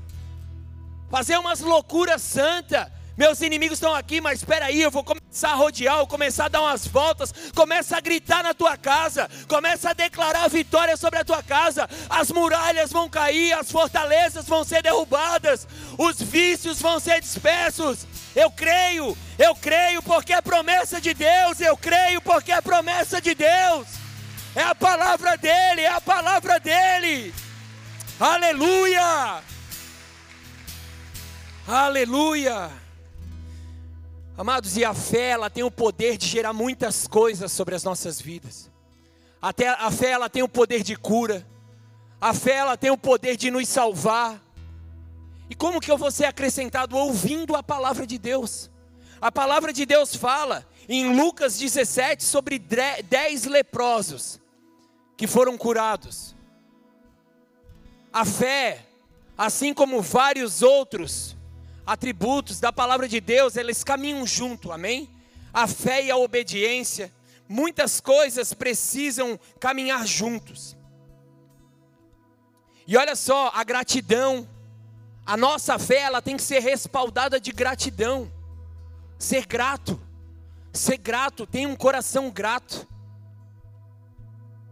[1.11, 5.55] fazer umas loucuras santas, meus inimigos estão aqui, mas espera aí, eu vou começar a
[5.55, 9.93] rodear, vou começar a dar umas voltas, começa a gritar na tua casa, começa a
[9.93, 11.87] declarar vitória sobre a tua casa.
[12.09, 18.07] As muralhas vão cair, as fortalezas vão ser derrubadas, os vícios vão ser dispersos.
[18.35, 23.35] Eu creio, eu creio porque é promessa de Deus, eu creio porque é promessa de
[23.35, 23.87] Deus.
[24.55, 27.33] É a palavra dele, é a palavra dele.
[28.19, 29.41] Aleluia!
[31.67, 32.82] Aleluia!
[34.35, 38.19] Amados, e a fé, ela tem o poder de gerar muitas coisas sobre as nossas
[38.19, 38.71] vidas.
[39.39, 41.45] Até a fé, ela tem o poder de cura.
[42.19, 44.41] A fé, ela tem o poder de nos salvar.
[45.49, 48.71] E como que eu vou ser acrescentado ouvindo a palavra de Deus?
[49.21, 54.39] A palavra de Deus fala em Lucas 17 sobre dez leprosos
[55.15, 56.35] que foram curados.
[58.11, 58.83] A fé,
[59.37, 61.35] assim como vários outros
[61.85, 65.09] atributos da palavra de Deus, eles caminham junto, amém?
[65.53, 67.11] A fé e a obediência,
[67.47, 70.75] muitas coisas precisam caminhar juntos.
[72.87, 74.47] E olha só, a gratidão,
[75.25, 78.31] a nossa fé, ela tem que ser respaldada de gratidão.
[79.17, 79.99] Ser grato,
[80.73, 82.87] ser grato, tem um coração grato.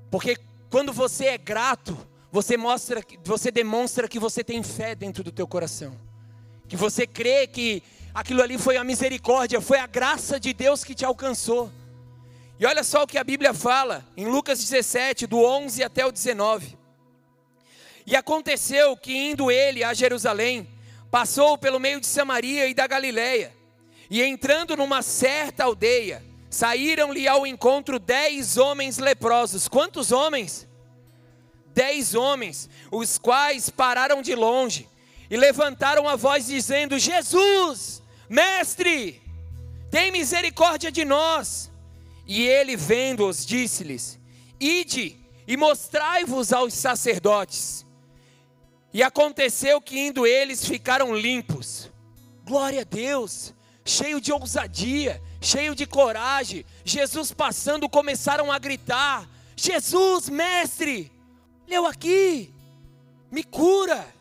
[0.09, 0.37] Porque
[0.69, 1.97] quando você é grato,
[2.31, 6.10] você mostra, você demonstra que você tem fé dentro do teu coração
[6.71, 10.95] que você crê que aquilo ali foi a misericórdia, foi a graça de Deus que
[10.95, 11.69] te alcançou.
[12.57, 16.13] E olha só o que a Bíblia fala em Lucas 17, do 11 até o
[16.13, 16.77] 19.
[18.07, 20.65] E aconteceu que indo ele a Jerusalém,
[21.11, 23.53] passou pelo meio de Samaria e da Galiléia,
[24.09, 29.67] e entrando numa certa aldeia, saíram-lhe ao encontro dez homens leprosos.
[29.67, 30.65] Quantos homens?
[31.73, 34.89] Dez homens, os quais pararam de longe
[35.31, 39.21] e levantaram a voz dizendo: Jesus, mestre,
[39.89, 41.71] tem misericórdia de nós.
[42.27, 44.19] E ele, vendo-os, disse-lhes:
[44.59, 45.17] Ide
[45.47, 47.85] e mostrai-vos aos sacerdotes.
[48.93, 51.89] E aconteceu que indo eles ficaram limpos.
[52.43, 53.53] Glória a Deus,
[53.85, 56.65] cheio de ousadia, cheio de coragem.
[56.83, 61.09] Jesus passando, começaram a gritar: Jesus, mestre,
[61.69, 62.53] eu aqui,
[63.31, 64.19] me cura.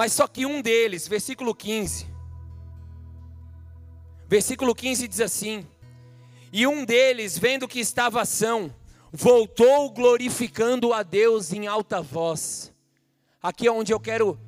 [0.00, 2.06] Mas só que um deles, versículo 15,
[4.26, 5.66] versículo 15 diz assim:
[6.50, 8.74] E um deles, vendo que estava ação,
[9.12, 12.72] voltou glorificando a Deus em alta voz.
[13.42, 14.40] Aqui é onde eu quero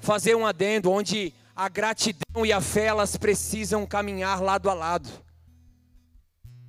[0.00, 5.08] fazer um adendo, onde a gratidão e a fé elas precisam caminhar lado a lado.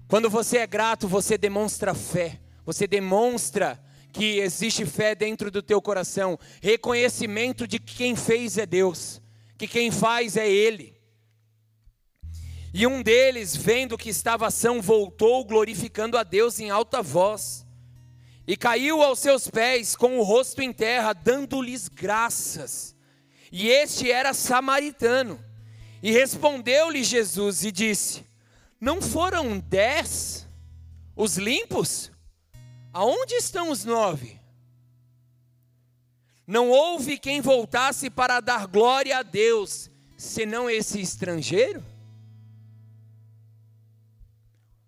[0.07, 2.39] Quando você é grato, você demonstra fé.
[2.63, 3.83] Você demonstra
[4.15, 9.21] que existe fé dentro do teu coração, reconhecimento de que quem fez é Deus,
[9.57, 10.95] que quem faz é ele.
[12.73, 17.65] E um deles, vendo que estava ação, voltou glorificando a Deus em alta voz.
[18.47, 22.95] E caiu aos seus pés com o rosto em terra, dando-lhes graças.
[23.51, 25.43] E este era samaritano.
[26.01, 28.25] E respondeu-lhe Jesus e disse:
[28.79, 30.47] Não foram dez
[31.15, 32.11] os limpos?
[32.95, 34.39] Aonde estão os nove?
[36.47, 41.83] Não houve quem voltasse para dar glória a Deus, senão esse estrangeiro?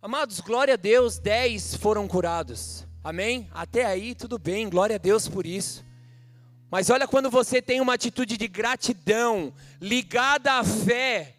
[0.01, 2.87] Amados, glória a Deus, dez foram curados.
[3.03, 3.49] Amém?
[3.53, 5.83] Até aí tudo bem, glória a Deus por isso.
[6.71, 11.35] Mas olha quando você tem uma atitude de gratidão ligada à fé,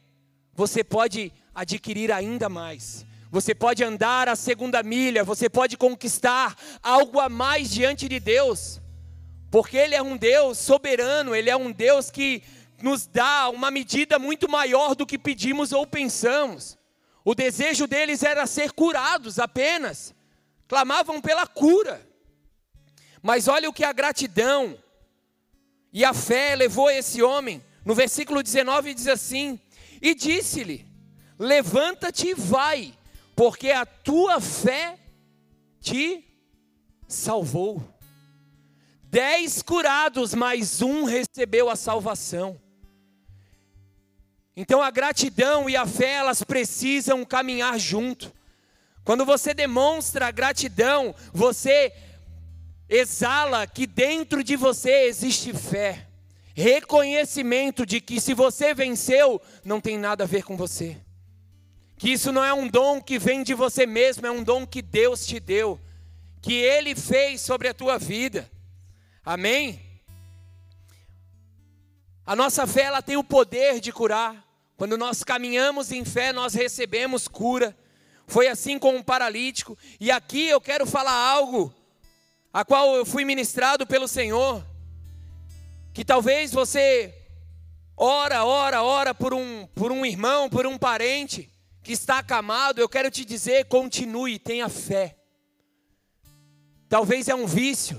[0.52, 3.07] você pode adquirir ainda mais.
[3.30, 8.80] Você pode andar a segunda milha, você pode conquistar algo a mais diante de Deus.
[9.50, 12.42] Porque ele é um Deus soberano, ele é um Deus que
[12.82, 16.78] nos dá uma medida muito maior do que pedimos ou pensamos.
[17.24, 20.14] O desejo deles era ser curados apenas.
[20.66, 22.06] Clamavam pela cura.
[23.22, 24.78] Mas olha o que a gratidão,
[25.92, 27.62] e a fé levou esse homem.
[27.84, 29.58] No versículo 19 diz assim:
[30.00, 30.86] E disse-lhe:
[31.38, 32.94] Levanta-te e vai,
[33.38, 34.98] porque a tua fé
[35.80, 36.24] te
[37.06, 37.80] salvou.
[39.04, 42.60] Dez curados, mas um recebeu a salvação.
[44.56, 48.34] Então a gratidão e a fé, elas precisam caminhar junto.
[49.04, 51.92] Quando você demonstra gratidão, você
[52.88, 56.08] exala que dentro de você existe fé,
[56.56, 60.96] reconhecimento de que se você venceu, não tem nada a ver com você,
[61.98, 64.80] que isso não é um dom que vem de você mesmo, é um dom que
[64.80, 65.80] Deus te deu,
[66.40, 68.48] que Ele fez sobre a tua vida,
[69.24, 69.82] amém?
[72.24, 74.46] A nossa fé ela tem o poder de curar.
[74.76, 77.76] Quando nós caminhamos em fé, nós recebemos cura.
[78.26, 79.76] Foi assim com um paralítico.
[79.98, 81.74] E aqui eu quero falar algo
[82.52, 84.64] a qual eu fui ministrado pelo Senhor,
[85.94, 87.14] que talvez você
[87.96, 91.50] ora, ora, ora por um, por um irmão, por um parente
[91.88, 95.16] que está acamado, eu quero te dizer, continue, tenha fé.
[96.86, 97.98] Talvez é um vício.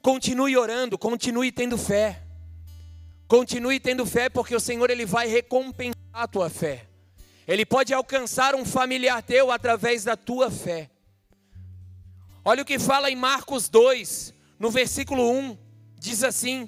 [0.00, 2.22] Continue orando, continue tendo fé.
[3.28, 6.86] Continue tendo fé, porque o Senhor ele vai recompensar a tua fé.
[7.46, 10.90] Ele pode alcançar um familiar teu através da tua fé.
[12.42, 15.58] Olha o que fala em Marcos 2, no versículo 1,
[15.98, 16.66] diz assim: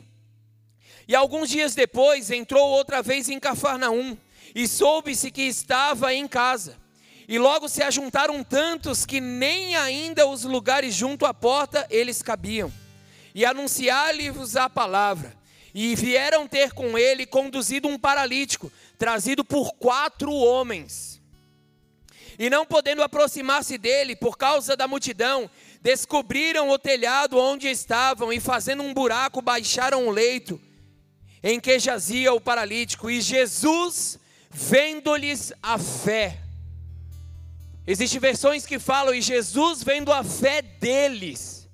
[1.09, 4.15] E alguns dias depois entrou outra vez em Cafarnaum,
[4.55, 6.77] e soube-se que estava em casa.
[7.27, 12.73] E logo se ajuntaram tantos que nem ainda os lugares junto à porta eles cabiam.
[13.35, 15.35] E anunciar-lhes a palavra.
[15.75, 21.21] E vieram ter com ele conduzido um paralítico, trazido por quatro homens.
[22.39, 28.39] E não podendo aproximar-se dele por causa da multidão, descobriram o telhado onde estavam e,
[28.39, 30.61] fazendo um buraco, baixaram o leito
[31.43, 33.11] em que jazia o paralítico.
[33.11, 34.19] E Jesus,
[34.55, 36.39] vendo-lhes a fé,
[37.87, 41.69] existem versões que falam, e Jesus, vendo a fé deles,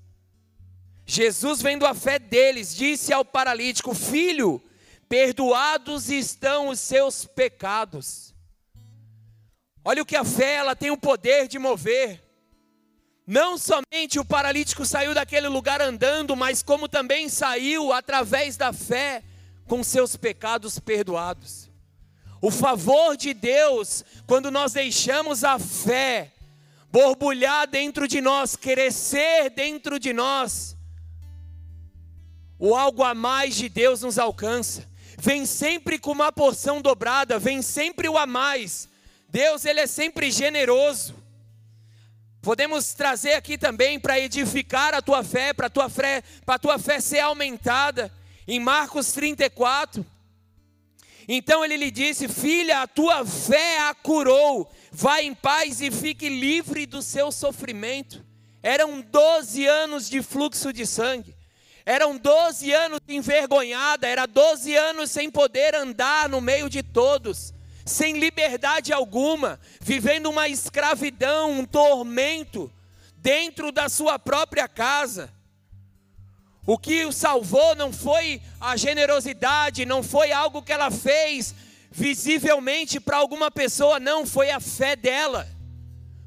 [1.06, 4.62] Jesus, vendo a fé deles, disse ao paralítico: Filho,
[5.08, 8.32] perdoados estão os seus pecados.
[9.84, 12.22] Olha o que a fé ela tem o poder de mover.
[13.26, 19.22] Não somente o paralítico saiu daquele lugar andando, mas como também saiu através da fé
[19.66, 21.69] com seus pecados perdoados.
[22.40, 26.32] O favor de Deus, quando nós deixamos a fé
[26.90, 30.76] borbulhar dentro de nós, crescer dentro de nós,
[32.58, 34.88] o algo a mais de Deus nos alcança.
[35.18, 38.88] Vem sempre com uma porção dobrada, vem sempre o a mais.
[39.28, 41.14] Deus, ele é sempre generoso.
[42.42, 46.78] Podemos trazer aqui também para edificar a tua fé, para a tua fé, para tua
[46.78, 48.10] fé ser aumentada.
[48.48, 50.04] Em Marcos 34,
[51.32, 54.68] Então ele lhe disse: Filha, a tua fé a curou.
[54.90, 58.26] Vá em paz e fique livre do seu sofrimento.
[58.60, 61.36] Eram 12 anos de fluxo de sangue.
[61.86, 67.54] Eram 12 anos envergonhada, era 12 anos sem poder andar no meio de todos,
[67.86, 72.70] sem liberdade alguma, vivendo uma escravidão, um tormento
[73.16, 75.32] dentro da sua própria casa.
[76.66, 81.54] O que o salvou não foi a generosidade, não foi algo que ela fez
[81.90, 85.48] visivelmente para alguma pessoa, não, foi a fé dela.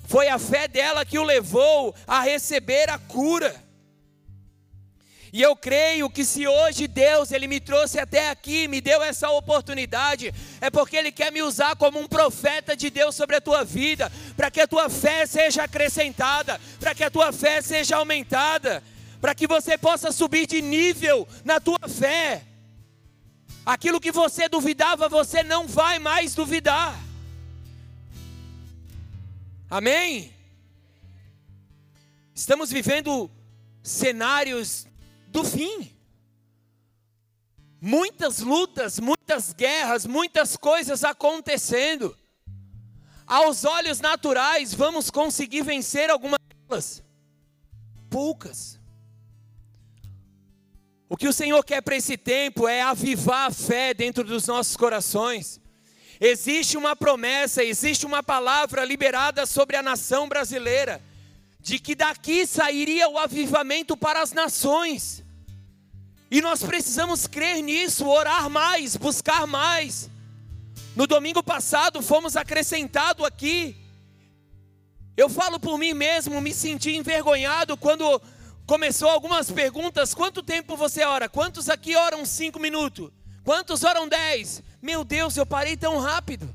[0.06, 3.64] Foi a fé dela que o levou a receber a cura.
[5.32, 9.32] E eu creio que se hoje Deus ele me trouxe até aqui, me deu essa
[9.32, 10.32] oportunidade,
[10.62, 14.12] é porque ele quer me usar como um profeta de Deus sobre a tua vida,
[14.38, 18.84] para que a tua fé seja acrescentada, para que a tua fé seja aumentada,
[19.24, 22.46] para que você possa subir de nível na tua fé.
[23.66, 26.94] Aquilo que você duvidava, você não vai mais duvidar.
[29.70, 30.34] Amém?
[32.36, 33.32] Estamos vivendo
[33.82, 34.86] cenários
[35.30, 35.90] do fim.
[37.80, 42.14] Muitas lutas, muitas guerras, muitas coisas acontecendo.
[43.26, 47.02] Aos olhos naturais, vamos conseguir vencer algumas delas?
[48.10, 48.83] Poucas.
[51.10, 54.76] O que o Senhor quer para esse tempo é avivar a fé dentro dos nossos
[54.76, 55.62] corações.
[56.20, 61.02] Existe uma promessa, existe uma palavra liberada sobre a nação brasileira,
[61.60, 65.24] de que daqui sairia o avivamento para as nações.
[66.32, 70.10] E nós precisamos crer nisso, orar mais, buscar mais.
[70.96, 73.76] No domingo passado fomos acrescentados aqui.
[75.16, 78.20] Eu falo por mim mesmo, me senti envergonhado quando
[78.66, 80.14] começou algumas perguntas.
[80.14, 81.30] Quanto tempo você ora?
[81.30, 83.12] Quantos aqui oram cinco minutos?
[83.44, 84.64] Quantos oram dez?
[84.82, 86.54] Meu Deus, eu parei tão rápido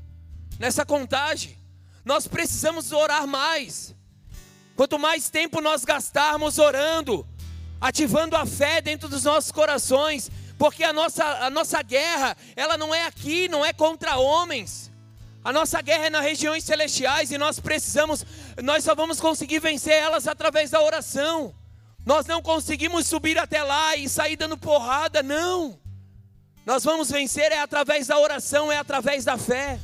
[0.57, 1.57] nessa contagem.
[2.03, 3.95] Nós precisamos orar mais.
[4.75, 7.27] Quanto mais tempo nós gastarmos orando,
[7.81, 12.95] ativando a fé dentro dos nossos corações, porque a nossa, a nossa guerra, ela não
[12.95, 14.91] é aqui, não é contra homens.
[15.43, 18.25] A nossa guerra é nas regiões celestiais e nós precisamos,
[18.63, 21.53] nós só vamos conseguir vencer elas através da oração.
[22.05, 25.79] Nós não conseguimos subir até lá e sair dando porrada, não.
[26.65, 29.79] Nós vamos vencer é através da oração, é através da fé.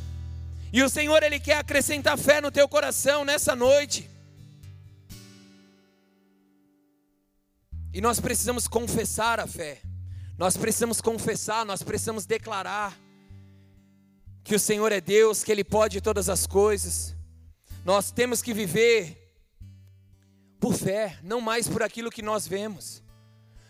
[0.72, 4.10] E o Senhor ele quer acrescentar fé no teu coração nessa noite.
[7.94, 9.82] E nós precisamos confessar a fé.
[10.38, 12.98] Nós precisamos confessar, nós precisamos declarar
[14.44, 17.16] que o Senhor é Deus, que Ele pode todas as coisas.
[17.86, 19.25] Nós temos que viver
[20.66, 23.04] por fé, não mais por aquilo que nós vemos.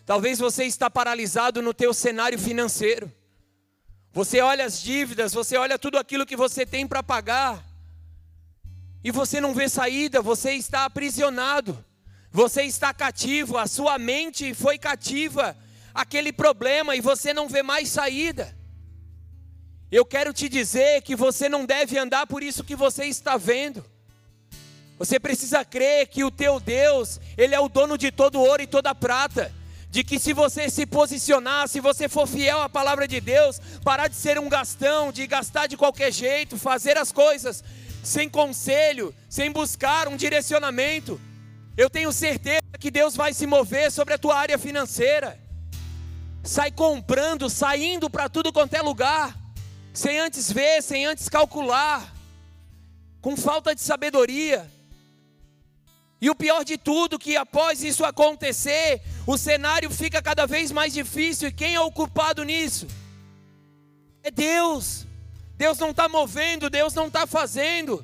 [0.06, 3.12] Talvez você está paralisado no teu cenário financeiro.
[4.14, 7.62] Você olha as dívidas, você olha tudo aquilo que você tem para pagar.
[9.04, 11.84] E você não vê saída, você está aprisionado.
[12.32, 15.54] Você está cativo, a sua mente foi cativa
[15.94, 18.58] aquele problema e você não vê mais saída.
[19.92, 23.84] Eu quero te dizer que você não deve andar por isso que você está vendo.
[24.98, 28.68] Você precisa crer que o teu Deus, ele é o dono de todo ouro e
[28.68, 29.52] toda prata.
[29.90, 34.08] De que se você se posicionar, se você for fiel à palavra de Deus, parar
[34.08, 37.64] de ser um gastão, de gastar de qualquer jeito, fazer as coisas
[38.04, 41.20] sem conselho, sem buscar um direcionamento,
[41.78, 45.40] eu tenho certeza que Deus vai se mover sobre a tua área financeira.
[46.44, 49.36] Sai comprando, saindo para tudo quanto é lugar,
[49.94, 52.14] sem antes ver, sem antes calcular,
[53.22, 54.75] com falta de sabedoria.
[56.26, 60.92] E o pior de tudo, que após isso acontecer, o cenário fica cada vez mais
[60.92, 61.50] difícil.
[61.50, 62.88] E quem é o culpado nisso?
[64.24, 65.06] É Deus.
[65.56, 68.04] Deus não está movendo, Deus não está fazendo.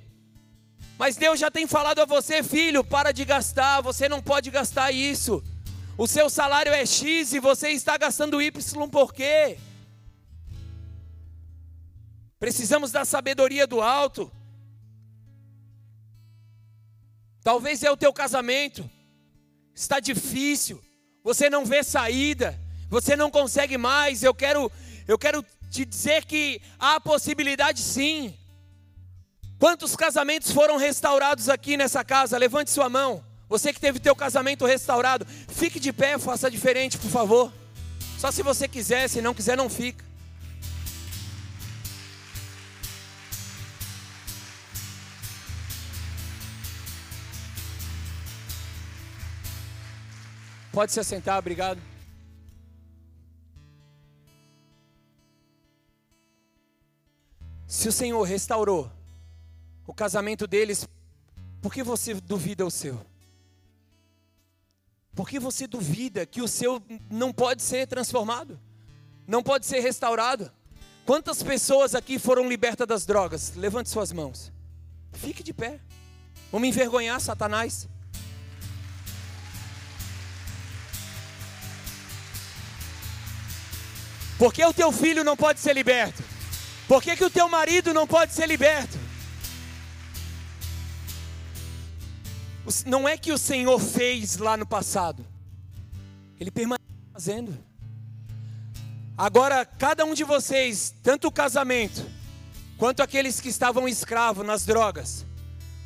[0.99, 4.91] Mas Deus já tem falado a você, filho, para de gastar, você não pode gastar
[4.91, 5.43] isso.
[5.97, 9.57] O seu salário é X e você está gastando Y por quê?
[12.39, 14.31] Precisamos da sabedoria do alto.
[17.43, 18.89] Talvez é o teu casamento.
[19.73, 20.81] Está difícil.
[21.23, 22.59] Você não vê saída.
[22.89, 24.23] Você não consegue mais.
[24.23, 24.71] Eu quero
[25.07, 28.37] eu quero te dizer que há possibilidade sim.
[29.57, 32.37] Quantos casamentos foram restaurados aqui nessa casa?
[32.37, 33.23] Levante sua mão.
[33.47, 37.51] Você que teve teu casamento restaurado, fique de pé, faça diferente, por favor.
[38.17, 40.05] Só se você quiser, se não quiser, não fica.
[50.71, 51.81] Pode se assentar, obrigado.
[57.67, 58.91] Se o Senhor restaurou
[59.85, 60.87] o casamento deles,
[61.61, 62.99] por que você duvida o seu?
[65.13, 68.59] Por que você duvida que o seu não pode ser transformado?
[69.27, 70.51] Não pode ser restaurado?
[71.05, 73.53] Quantas pessoas aqui foram libertas das drogas?
[73.55, 74.51] Levante suas mãos.
[75.11, 75.79] Fique de pé.
[76.51, 77.89] Vamos envergonhar Satanás.
[84.41, 86.23] Por que o teu filho não pode ser liberto?
[86.87, 88.97] Por que, que o teu marido não pode ser liberto?
[92.87, 95.23] Não é que o Senhor fez lá no passado,
[96.39, 96.81] Ele permanece
[97.13, 97.55] fazendo.
[99.15, 102.03] Agora, cada um de vocês, tanto o casamento,
[102.79, 105.23] quanto aqueles que estavam escravos nas drogas,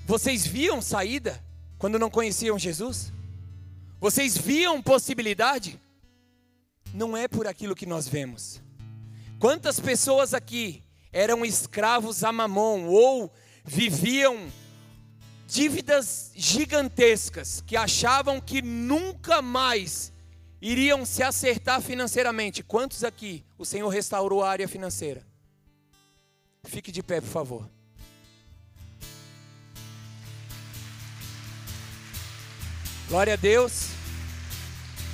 [0.06, 1.43] vocês viam saída
[1.78, 3.12] quando não conheciam Jesus?
[3.99, 5.78] Vocês viam possibilidade?
[6.96, 8.62] Não é por aquilo que nós vemos.
[9.38, 10.82] Quantas pessoas aqui
[11.12, 13.34] eram escravos a mamon ou
[13.66, 14.48] viviam
[15.46, 20.14] dívidas gigantescas que achavam que nunca mais
[20.62, 22.64] iriam se acertar financeiramente.
[22.64, 25.22] Quantos aqui o Senhor restaurou a área financeira?
[26.64, 27.70] Fique de pé, por favor.
[33.10, 33.89] Glória a Deus.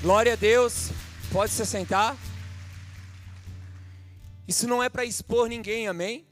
[0.04, 0.92] Glória a Deus.
[1.32, 2.18] Pode se sentar.
[4.46, 6.26] Isso não é para expor ninguém, amém?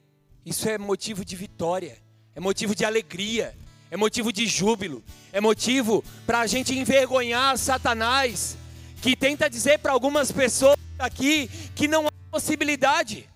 [0.45, 1.97] Isso é motivo de vitória,
[2.35, 3.55] é motivo de alegria,
[3.89, 8.57] é motivo de júbilo, é motivo para a gente envergonhar Satanás,
[9.01, 13.29] que tenta dizer para algumas pessoas aqui que não há possibilidade,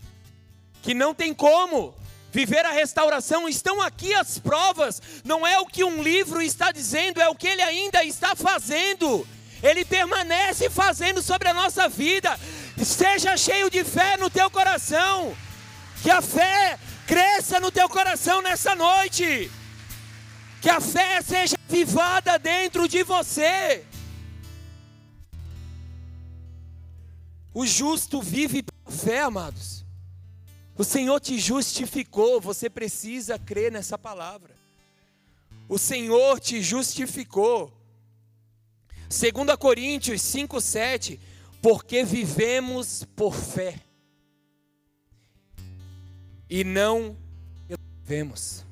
[0.82, 1.96] que não tem como
[2.30, 3.48] viver a restauração.
[3.48, 7.48] Estão aqui as provas, não é o que um livro está dizendo, é o que
[7.48, 9.26] ele ainda está fazendo.
[9.64, 12.38] Ele permanece fazendo sobre a nossa vida.
[12.78, 15.36] Seja cheio de fé no teu coração.
[16.02, 19.50] Que a fé cresça no teu coração nessa noite.
[20.62, 23.86] Que a fé seja vivada dentro de você.
[27.54, 29.86] O justo vive pela fé, amados.
[30.76, 34.56] O Senhor te justificou, você precisa crer nessa palavra.
[35.70, 37.72] O Senhor te justificou.
[39.14, 41.20] 2 Coríntios 5, 7.
[41.62, 43.80] Porque vivemos por fé
[46.50, 47.16] e não
[48.04, 48.66] vemos.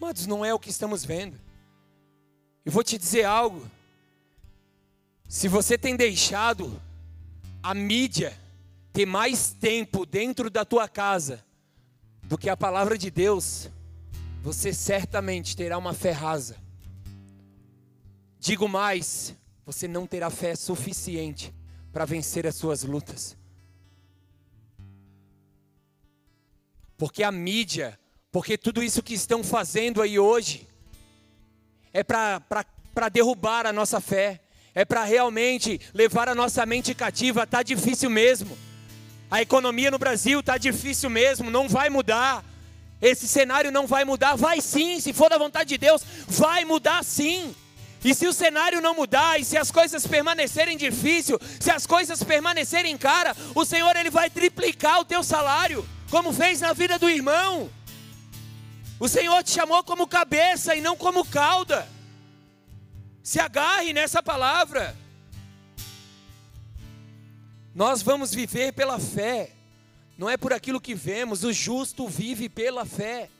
[0.00, 1.38] Amados, não é o que estamos vendo.
[2.64, 3.70] E vou te dizer algo.
[5.28, 6.80] Se você tem deixado
[7.62, 8.38] a mídia
[8.92, 11.44] ter mais tempo dentro da tua casa
[12.22, 13.68] do que a palavra de Deus,
[14.42, 16.56] você certamente terá uma fé rasa.
[18.38, 21.54] Digo mais, você não terá fé suficiente
[21.92, 23.36] para vencer as suas lutas.
[26.96, 27.98] Porque a mídia,
[28.30, 30.68] porque tudo isso que estão fazendo aí hoje,
[31.92, 34.40] é para derrubar a nossa fé,
[34.74, 37.44] é para realmente levar a nossa mente cativa.
[37.44, 38.58] Está difícil mesmo.
[39.30, 42.44] A economia no Brasil está difícil mesmo, não vai mudar.
[43.00, 44.36] Esse cenário não vai mudar.
[44.36, 47.54] Vai sim, se for da vontade de Deus, vai mudar sim.
[48.04, 52.22] E se o cenário não mudar, e se as coisas permanecerem difíceis, se as coisas
[52.22, 57.08] permanecerem cara, o Senhor ele vai triplicar o teu salário, como fez na vida do
[57.08, 57.70] irmão.
[59.00, 61.88] O Senhor te chamou como cabeça e não como cauda.
[63.22, 64.94] Se agarre nessa palavra.
[67.74, 69.50] Nós vamos viver pela fé,
[70.16, 71.42] não é por aquilo que vemos.
[71.42, 73.30] O justo vive pela fé.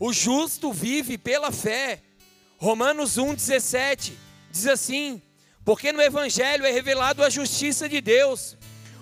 [0.00, 2.02] O justo vive pela fé.
[2.64, 4.14] Romanos 1,17
[4.50, 5.20] diz assim:
[5.66, 8.56] Porque no Evangelho é revelado a justiça de Deus,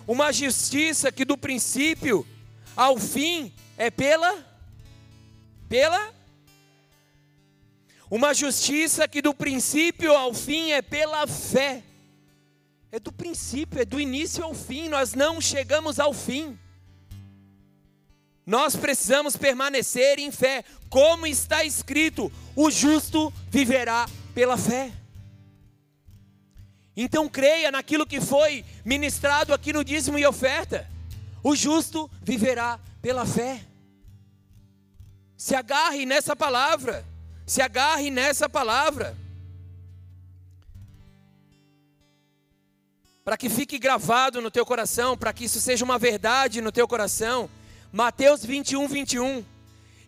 [0.05, 2.27] uma justiça que do princípio
[2.75, 4.45] ao fim é pela,
[5.69, 6.13] pela
[8.11, 11.85] uma justiça que do princípio ao fim é pela fé.
[12.91, 16.59] É do princípio, é do início ao fim, nós não chegamos ao fim.
[18.53, 24.93] Nós precisamos permanecer em fé, como está escrito: o justo viverá pela fé.
[26.95, 30.87] Então creia naquilo que foi ministrado aqui no dízimo e oferta.
[31.43, 33.65] O justo viverá pela fé.
[35.35, 37.07] Se agarre nessa palavra.
[37.47, 39.17] Se agarre nessa palavra.
[43.25, 46.87] Para que fique gravado no teu coração, para que isso seja uma verdade no teu
[46.87, 47.49] coração.
[47.93, 49.45] Mateus 21, 21.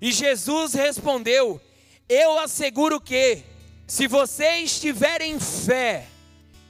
[0.01, 1.61] E Jesus respondeu:
[2.09, 3.43] Eu asseguro que,
[3.87, 6.07] se vocês tiverem fé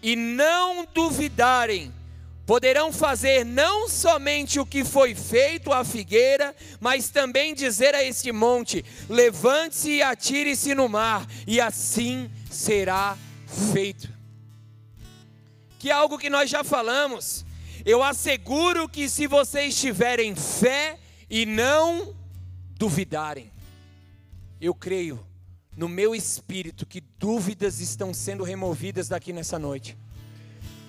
[0.03, 1.95] e não duvidarem,
[2.45, 8.33] poderão fazer não somente o que foi feito à figueira, mas também dizer a este
[8.33, 13.17] monte: levante-se e atire-se no mar, e assim será
[13.73, 14.13] feito.
[15.79, 17.45] Que é algo que nós já falamos.
[17.85, 20.99] Eu asseguro que se vocês tiverem fé
[21.29, 22.15] e não
[22.77, 23.51] duvidarem,
[24.61, 25.25] eu creio
[25.77, 29.97] no meu espírito que dúvidas estão sendo removidas daqui nessa noite.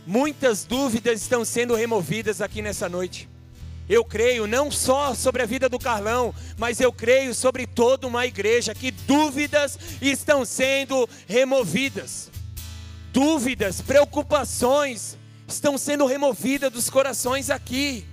[0.06, 3.28] Muitas dúvidas estão sendo removidas aqui nessa noite.
[3.88, 8.26] Eu creio não só sobre a vida do Carlão, mas eu creio sobre toda uma
[8.26, 12.32] igreja que dúvidas estão sendo removidas.
[13.14, 15.18] Dúvidas, preocupações
[15.48, 18.06] estão sendo removidas dos corações aqui.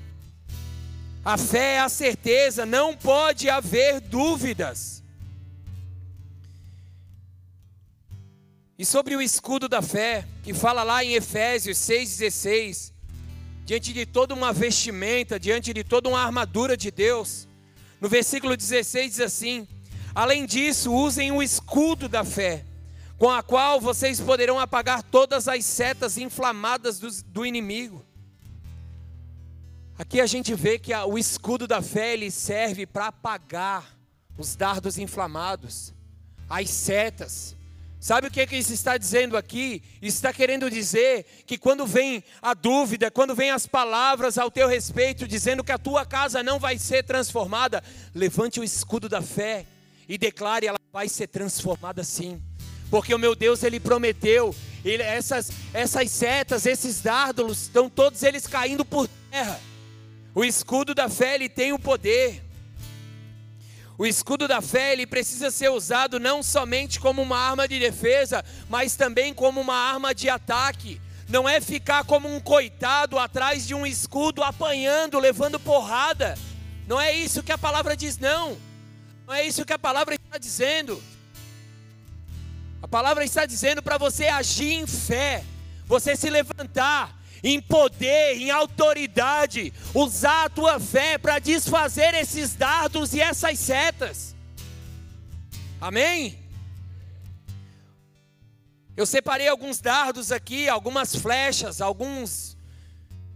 [1.24, 5.04] A fé é a certeza, não pode haver dúvidas.
[8.76, 12.92] E sobre o escudo da fé, que fala lá em Efésios 6,16,
[13.64, 17.46] diante de toda uma vestimenta, diante de toda uma armadura de Deus,
[18.00, 19.68] no versículo 16 diz assim:
[20.12, 22.64] Além disso, usem o escudo da fé,
[23.16, 28.04] com a qual vocês poderão apagar todas as setas inflamadas do, do inimigo.
[30.03, 33.96] Aqui a gente vê que o escudo da fé ele serve para apagar
[34.36, 35.94] os dardos inflamados,
[36.50, 37.55] as setas,
[38.00, 39.80] Sabe o que, é que isso está dizendo aqui?
[40.03, 44.66] Isso está querendo dizer que quando vem a dúvida, quando vem as palavras ao teu
[44.66, 47.80] respeito, dizendo que a tua casa não vai ser transformada,
[48.12, 49.64] levante o escudo da fé
[50.09, 52.42] e declare: ela vai ser transformada sim.
[52.90, 54.53] Porque o meu Deus, Ele prometeu,
[54.84, 59.61] ele, essas, essas setas, esses dardos, estão todos eles caindo por terra.
[60.35, 62.43] O escudo da fé, ele tem o poder.
[63.99, 68.45] O escudo da fé ele precisa ser usado não somente como uma arma de defesa,
[68.68, 71.01] mas também como uma arma de ataque.
[71.28, 76.37] Não é ficar como um coitado atrás de um escudo apanhando, levando porrada.
[76.87, 78.59] Não é isso que a palavra diz, não.
[79.26, 81.03] Não é isso que a palavra está dizendo.
[82.83, 85.45] A palavra está dizendo para você agir em fé,
[85.87, 93.12] você se levantar, em poder, em autoridade, usar a tua fé para desfazer esses dardos
[93.14, 94.36] e essas setas.
[95.80, 96.38] Amém?
[98.97, 102.57] Eu separei alguns dardos aqui, algumas flechas, alguns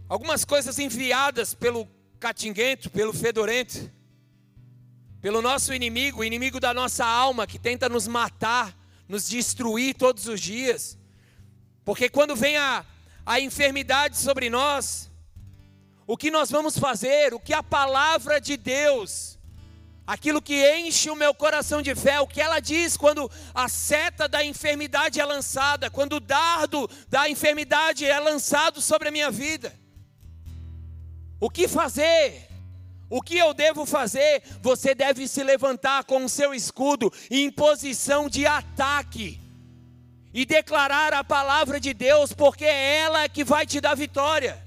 [0.07, 1.85] algumas coisas enviadas pelo
[2.19, 3.91] catinguento, pelo fedorento,
[5.21, 8.77] pelo nosso inimigo, o inimigo da nossa alma que tenta nos matar,
[9.07, 10.97] nos destruir todos os dias.
[11.83, 12.85] Porque quando vem a
[13.27, 15.11] a enfermidade sobre nós,
[16.07, 19.37] o que nós vamos fazer, o que a palavra de Deus,
[20.07, 24.29] aquilo que enche o meu coração de fé, o que ela diz quando a seta
[24.29, 29.77] da enfermidade é lançada, quando o dardo da enfermidade é lançado sobre a minha vida.
[31.37, 32.47] O que fazer?
[33.09, 34.41] O que eu devo fazer?
[34.61, 39.46] Você deve se levantar com o seu escudo em posição de ataque
[40.37, 44.63] e declarar a palavra de Deus, porque é ela que vai te dar vitória.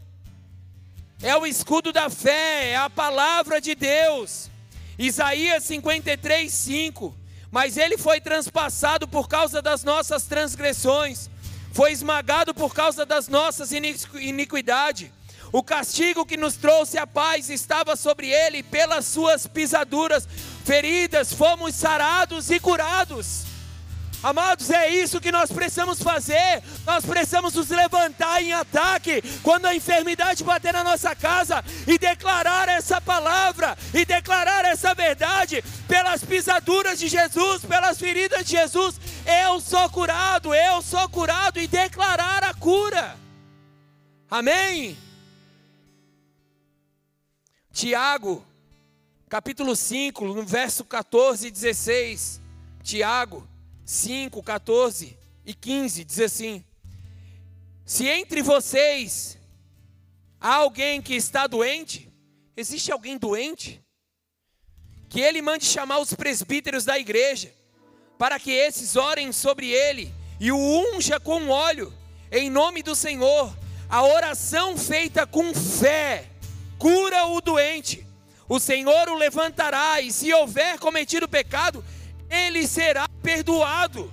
[1.22, 4.50] É o escudo da fé, é a palavra de Deus.
[4.98, 7.14] Isaías 53, 5.
[7.52, 11.30] Mas ele foi transpassado por causa das nossas transgressões,
[11.72, 15.08] foi esmagado por causa das nossas iniquidades.
[15.52, 20.26] O castigo que nos trouxe a paz estava sobre ele, pelas suas pisaduras,
[20.64, 23.49] feridas, fomos sarados e curados.
[24.22, 26.62] Amados, é isso que nós precisamos fazer.
[26.84, 32.68] Nós precisamos nos levantar em ataque quando a enfermidade bater na nossa casa e declarar
[32.68, 39.00] essa palavra e declarar essa verdade pelas pisaduras de Jesus, pelas feridas de Jesus.
[39.24, 43.16] Eu sou curado, eu sou curado e declarar a cura.
[44.30, 44.98] Amém?
[47.72, 48.44] Tiago,
[49.30, 52.38] capítulo 5, no verso 14 e 16.
[52.82, 53.49] Tiago
[53.90, 56.64] 5, 14 e 15 diz assim:
[57.84, 59.36] Se entre vocês
[60.40, 62.08] há alguém que está doente,
[62.56, 63.84] existe alguém doente?
[65.08, 67.52] Que ele mande chamar os presbíteros da igreja,
[68.16, 71.92] para que esses orem sobre ele e o unja com óleo,
[72.30, 73.52] em nome do Senhor.
[73.88, 76.30] A oração feita com fé
[76.78, 78.06] cura o doente.
[78.48, 81.84] O Senhor o levantará, e se houver cometido pecado,
[82.30, 84.12] ele será perdoado.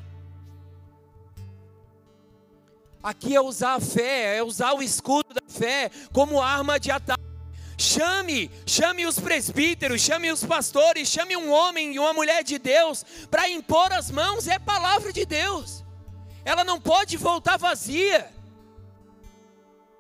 [3.02, 7.24] Aqui é usar a fé, é usar o escudo da fé como arma de ataque.
[7.78, 13.06] Chame, chame os presbíteros, chame os pastores, chame um homem e uma mulher de Deus
[13.30, 15.86] para impor as mãos, é palavra de Deus.
[16.44, 18.34] Ela não pode voltar vazia.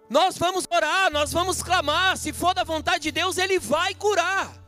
[0.09, 2.17] Nós vamos orar, nós vamos clamar.
[2.17, 4.66] Se for da vontade de Deus, Ele vai curar.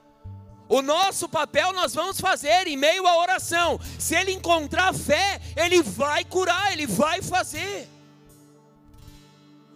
[0.70, 3.80] O nosso papel nós vamos fazer em meio à oração.
[3.98, 7.90] Se Ele encontrar fé, Ele vai curar, Ele vai fazer.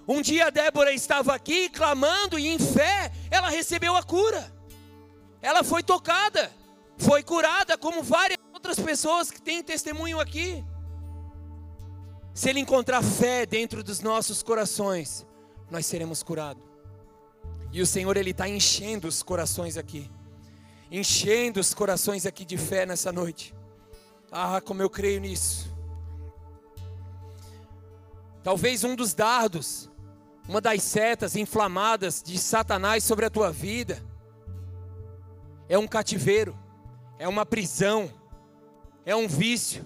[0.07, 4.53] Um dia Débora estava aqui clamando e em fé ela recebeu a cura.
[5.41, 6.51] Ela foi tocada,
[6.97, 10.63] foi curada, como várias outras pessoas que têm testemunho aqui.
[12.35, 15.25] Se Ele encontrar fé dentro dos nossos corações,
[15.71, 16.63] nós seremos curados.
[17.71, 20.09] E o Senhor, Ele está enchendo os corações aqui,
[20.93, 23.51] enchendo os corações aqui de fé nessa noite.
[24.31, 25.75] Ah, como eu creio nisso.
[28.43, 29.89] Talvez um dos dardos,
[30.47, 34.03] uma das setas inflamadas de Satanás sobre a tua vida,
[35.67, 36.55] é um cativeiro,
[37.17, 38.13] é uma prisão,
[39.03, 39.83] é um vício.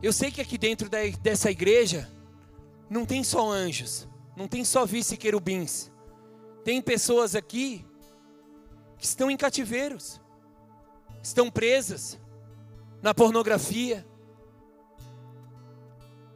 [0.00, 0.88] Eu sei que aqui dentro
[1.20, 2.08] dessa igreja
[2.88, 4.06] não tem só anjos,
[4.36, 5.90] não tem só vice-querubins.
[6.62, 7.84] Tem pessoas aqui
[9.04, 10.20] estão em cativeiros,
[11.22, 12.18] estão presas
[13.02, 14.04] na pornografia,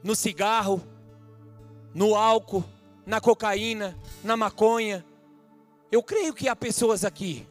[0.02, 0.82] no cigarro,
[1.94, 2.62] no álcool,
[3.06, 5.04] na cocaína, na maconha.
[5.90, 7.46] Eu creio que há pessoas aqui,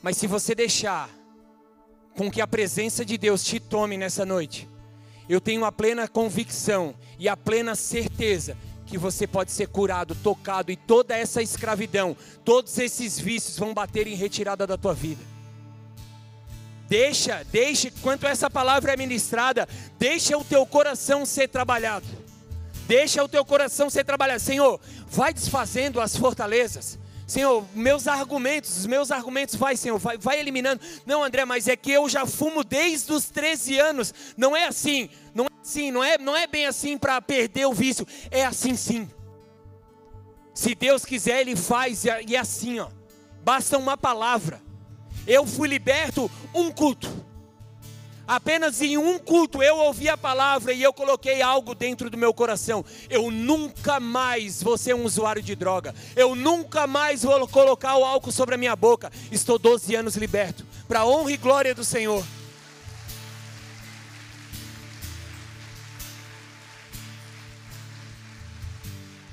[0.00, 1.10] mas se você deixar
[2.16, 4.68] com que a presença de Deus te tome nessa noite,
[5.28, 8.56] eu tenho a plena convicção e a plena certeza
[8.94, 14.06] que você pode ser curado, tocado e toda essa escravidão, todos esses vícios vão bater
[14.06, 15.20] em retirada da tua vida.
[16.88, 19.68] Deixa, deixa, enquanto essa palavra é ministrada,
[19.98, 22.06] deixa o teu coração ser trabalhado.
[22.86, 24.38] Deixa o teu coração ser trabalhado.
[24.38, 26.96] Senhor, vai desfazendo as fortalezas.
[27.26, 30.82] Senhor, meus argumentos, os meus argumentos, vai, Senhor, vai, vai eliminando.
[31.06, 34.14] Não, André, mas é que eu já fumo desde os 13 anos.
[34.36, 37.72] Não é assim, não é assim, não é, não é bem assim para perder o
[37.72, 38.06] vício.
[38.30, 39.08] É assim sim.
[40.54, 42.88] Se Deus quiser, Ele faz, e é assim, ó.
[43.42, 44.62] Basta uma palavra.
[45.26, 47.10] Eu fui liberto um culto.
[48.26, 52.32] Apenas em um culto eu ouvi a palavra e eu coloquei algo dentro do meu
[52.32, 52.84] coração.
[53.10, 55.94] Eu nunca mais vou ser um usuário de droga.
[56.16, 59.12] Eu nunca mais vou colocar o álcool sobre a minha boca.
[59.30, 60.64] Estou 12 anos liberto.
[60.88, 62.24] Para honra e glória do Senhor.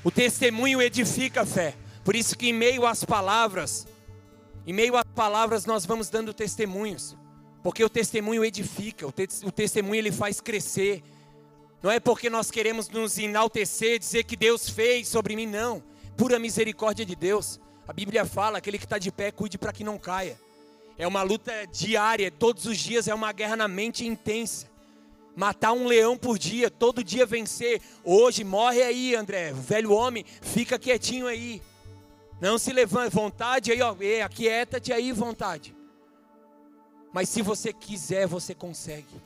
[0.04, 1.76] O testemunho edifica a fé.
[2.04, 3.88] Por isso que em meio às palavras,
[4.66, 7.16] em meio às palavras nós vamos dando testemunhos.
[7.64, 11.04] Porque o testemunho edifica, o, te o testemunho ele faz crescer.
[11.82, 15.84] Não é porque nós queremos nos enaltecer, dizer que Deus fez sobre mim, não.
[16.18, 17.60] Pura misericórdia de Deus.
[17.88, 20.40] A Bíblia fala: aquele que está de pé, cuide para que não caia.
[20.98, 24.70] É uma luta diária, todos os dias é uma guerra na mente intensa.
[25.36, 27.82] Matar um leão por dia, todo dia vencer.
[28.04, 31.62] Hoje morre aí, André, o velho homem, fica quietinho aí.
[32.40, 33.96] Não se levanta, vontade aí, ó,
[34.26, 35.76] aquieta-te aí, vontade.
[37.14, 39.22] Mas se você quiser, você consegue.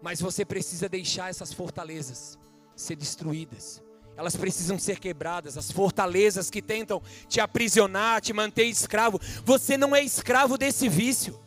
[0.00, 2.38] Mas você precisa deixar essas fortalezas
[2.74, 3.82] ser destruídas.
[4.16, 5.58] Elas precisam ser quebradas.
[5.58, 9.20] As fortalezas que tentam te aprisionar, te manter escravo.
[9.44, 11.38] Você não é escravo desse vício.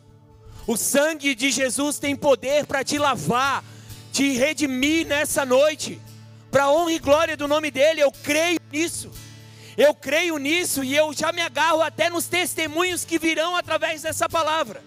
[0.66, 3.64] O sangue de Jesus tem poder para te lavar,
[4.12, 6.00] te redimir nessa noite.
[6.50, 9.10] Para a honra e glória do nome dEle, eu creio nisso.
[9.76, 14.28] Eu creio nisso e eu já me agarro até nos testemunhos que virão através dessa
[14.28, 14.82] palavra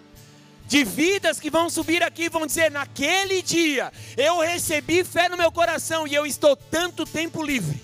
[0.72, 5.36] de vidas que vão subir aqui e vão dizer: naquele dia eu recebi fé no
[5.36, 7.84] meu coração e eu estou tanto tempo livre,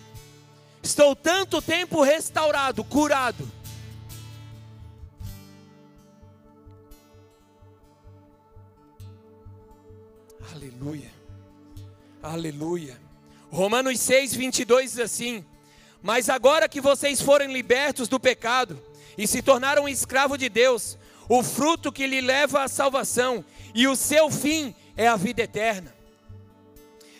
[0.82, 3.46] estou tanto tempo restaurado, curado.
[10.54, 11.12] Aleluia,
[12.24, 12.98] aleluia.
[13.52, 15.46] Romanos 6, 22 diz assim:
[16.02, 18.82] Mas agora que vocês foram libertos do pecado
[19.18, 20.98] e se tornaram escravo de Deus,
[21.30, 25.94] o fruto que lhe leva à salvação, e o seu fim é a vida eterna.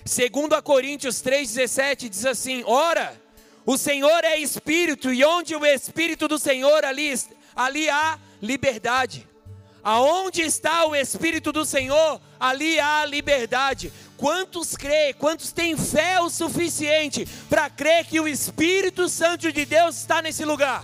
[0.06, 3.20] Segundo a Coríntios 3:17 diz assim: Ora,
[3.66, 7.14] o Senhor é espírito, e onde o espírito do Senhor ali
[7.56, 9.28] ali há liberdade.
[9.84, 13.92] Aonde está o espírito do Senhor, ali há liberdade.
[14.18, 19.98] Quantos crê, quantos têm fé o suficiente para crer que o Espírito Santo de Deus
[19.98, 20.84] está nesse lugar?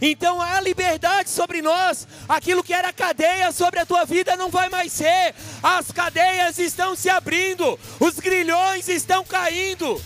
[0.00, 2.06] Então há liberdade sobre nós.
[2.28, 5.34] Aquilo que era cadeia sobre a tua vida não vai mais ser.
[5.62, 10.00] As cadeias estão se abrindo, os grilhões estão caindo.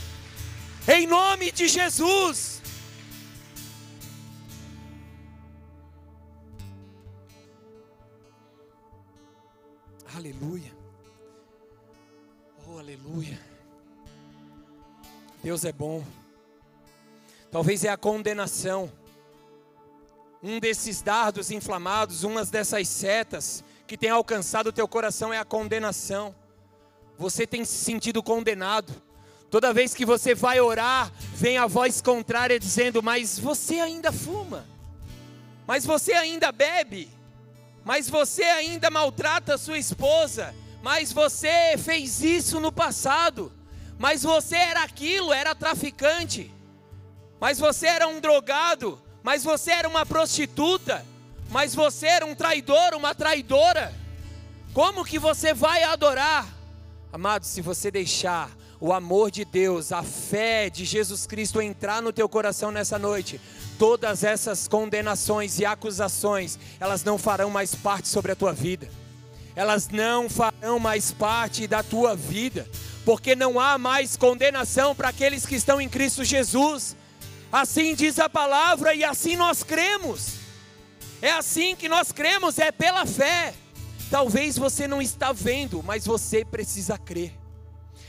[0.89, 2.63] Em nome de Jesus.
[10.15, 10.73] Aleluia.
[12.67, 13.41] Oh, aleluia.
[15.43, 16.05] Deus é bom.
[17.51, 18.91] Talvez é a condenação.
[20.43, 25.45] Um desses dardos inflamados, umas dessas setas que tem alcançado o teu coração é a
[25.45, 26.35] condenação.
[27.17, 28.93] Você tem se sentido condenado.
[29.49, 34.67] Toda vez que você vai orar, vem a voz contrária dizendo: Mas você ainda fuma,
[35.65, 37.09] mas você ainda bebe,
[37.85, 43.53] mas você ainda maltrata sua esposa, mas você fez isso no passado,
[43.97, 46.53] mas você era aquilo, era traficante,
[47.39, 51.05] mas você era um drogado, mas você era uma prostituta,
[51.51, 53.95] mas você era um traidor, uma traidora.
[54.73, 56.47] Como que você vai adorar?
[57.13, 58.51] Amado, se você deixar
[58.81, 63.41] o amor de Deus, a fé de Jesus Cristo entrar no teu coração nessa noite,
[63.79, 68.89] todas essas condenações e acusações, elas não farão mais parte sobre a tua vida.
[69.55, 72.67] Elas não farão mais parte da tua vida,
[73.05, 76.97] porque não há mais condenação para aqueles que estão em Cristo Jesus.
[77.53, 80.37] Assim diz a palavra e assim nós cremos.
[81.21, 83.53] É assim que nós cremos, é pela fé.
[84.11, 87.35] Talvez você não está vendo, mas você precisa crer.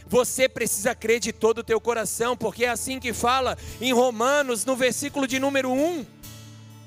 [0.08, 4.64] Você precisa crer de todo o teu coração, porque é assim que fala em Romanos,
[4.64, 6.06] no versículo de número 1.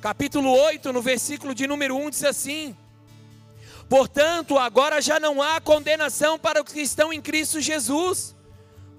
[0.01, 2.77] Capítulo 8, no versículo de número 1 diz assim:
[3.87, 8.36] Portanto, agora já não há condenação para os que estão em Cristo Jesus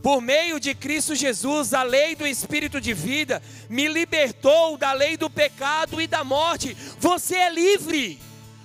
[0.01, 5.17] por meio de Cristo Jesus, a lei do Espírito de vida me libertou da lei
[5.17, 6.75] do pecado e da morte.
[6.99, 8.19] Você é livre.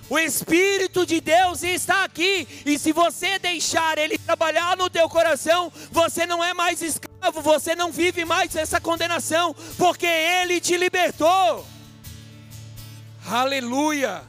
[0.09, 5.71] O Espírito de Deus está aqui, e se você deixar Ele trabalhar no teu coração,
[5.91, 11.65] você não é mais escravo, você não vive mais essa condenação, porque Ele te libertou.
[13.25, 14.23] Aleluia!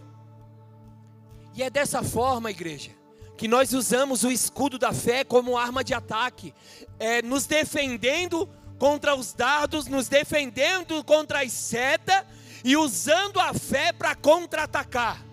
[1.54, 2.90] E é dessa forma, igreja,
[3.36, 6.54] que nós usamos o escudo da fé como arma de ataque,
[6.98, 12.24] é, nos defendendo contra os dardos, nos defendendo contra as setas
[12.64, 15.24] e usando a fé para contra-atacar.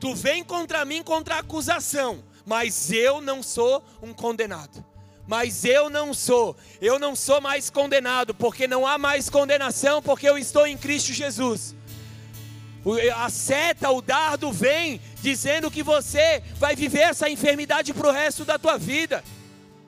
[0.00, 4.84] Tu vem contra mim contra a acusação, mas eu não sou um condenado.
[5.26, 10.28] Mas eu não sou, eu não sou mais condenado, porque não há mais condenação, porque
[10.28, 11.74] eu estou em Cristo Jesus
[13.14, 18.44] a seta, o dardo vem dizendo que você vai viver essa enfermidade para o resto
[18.44, 19.24] da tua vida.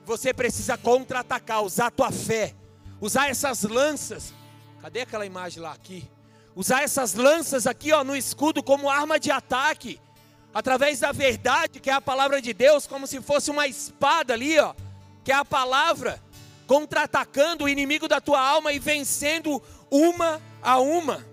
[0.09, 2.55] Você precisa contra-atacar, usar a tua fé,
[2.99, 4.33] usar essas lanças.
[4.81, 6.09] Cadê aquela imagem lá aqui?
[6.55, 10.01] Usar essas lanças aqui, ó, no escudo como arma de ataque,
[10.51, 14.57] através da verdade, que é a palavra de Deus, como se fosse uma espada ali,
[14.57, 14.73] ó,
[15.23, 16.19] que é a palavra,
[16.65, 21.23] contra-atacando o inimigo da tua alma e vencendo uma a uma.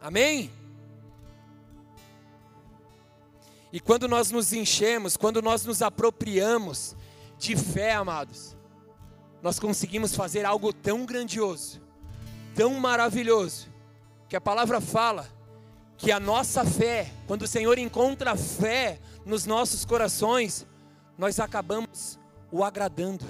[0.00, 0.50] Amém?
[3.72, 6.97] E quando nós nos enchemos, quando nós nos apropriamos
[7.38, 8.56] de fé, amados,
[9.40, 11.80] nós conseguimos fazer algo tão grandioso,
[12.54, 13.68] tão maravilhoso,
[14.28, 15.28] que a palavra fala
[15.96, 20.64] que a nossa fé, quando o Senhor encontra fé nos nossos corações,
[21.18, 22.18] nós acabamos
[22.52, 23.24] o agradando.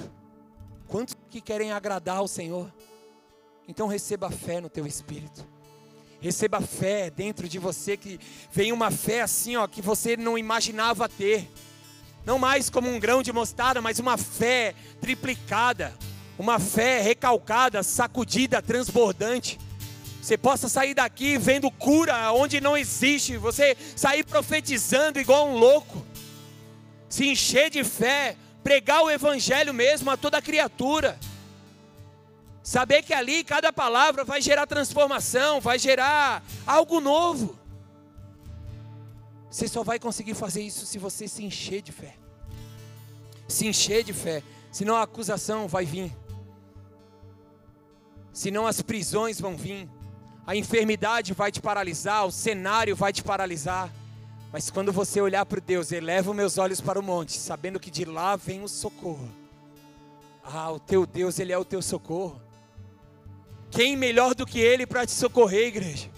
[0.87, 2.73] Quantos que querem agradar ao Senhor?
[3.67, 5.47] Então receba fé no teu espírito.
[6.21, 8.19] Receba fé dentro de você que
[8.51, 11.49] vem uma fé assim, ó, que você não imaginava ter.
[12.29, 15.95] Não mais como um grão de mostarda, mas uma fé triplicada,
[16.39, 19.59] uma fé recalcada, sacudida, transbordante.
[20.21, 26.05] Você possa sair daqui vendo cura onde não existe, você sair profetizando igual um louco.
[27.09, 31.19] Se encher de fé, pregar o evangelho mesmo a toda criatura.
[32.63, 37.58] Saber que ali cada palavra vai gerar transformação, vai gerar algo novo.
[39.51, 42.15] Você só vai conseguir fazer isso se você se encher de fé.
[43.47, 44.43] Se encher de fé.
[44.71, 46.15] Senão a acusação vai vir.
[48.33, 49.89] Senão as prisões vão vir.
[50.47, 53.93] A enfermidade vai te paralisar, o cenário vai te paralisar.
[54.53, 57.91] Mas quando você olhar para Deus, eleva os meus olhos para o monte, sabendo que
[57.91, 59.29] de lá vem o socorro.
[60.43, 62.41] Ah, o teu Deus, Ele é o teu socorro.
[63.71, 66.09] Quem melhor do que Ele para te socorrer, igreja?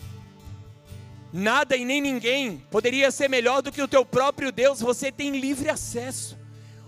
[1.32, 5.38] Nada e nem ninguém poderia ser melhor do que o teu próprio Deus, você tem
[5.38, 6.36] livre acesso.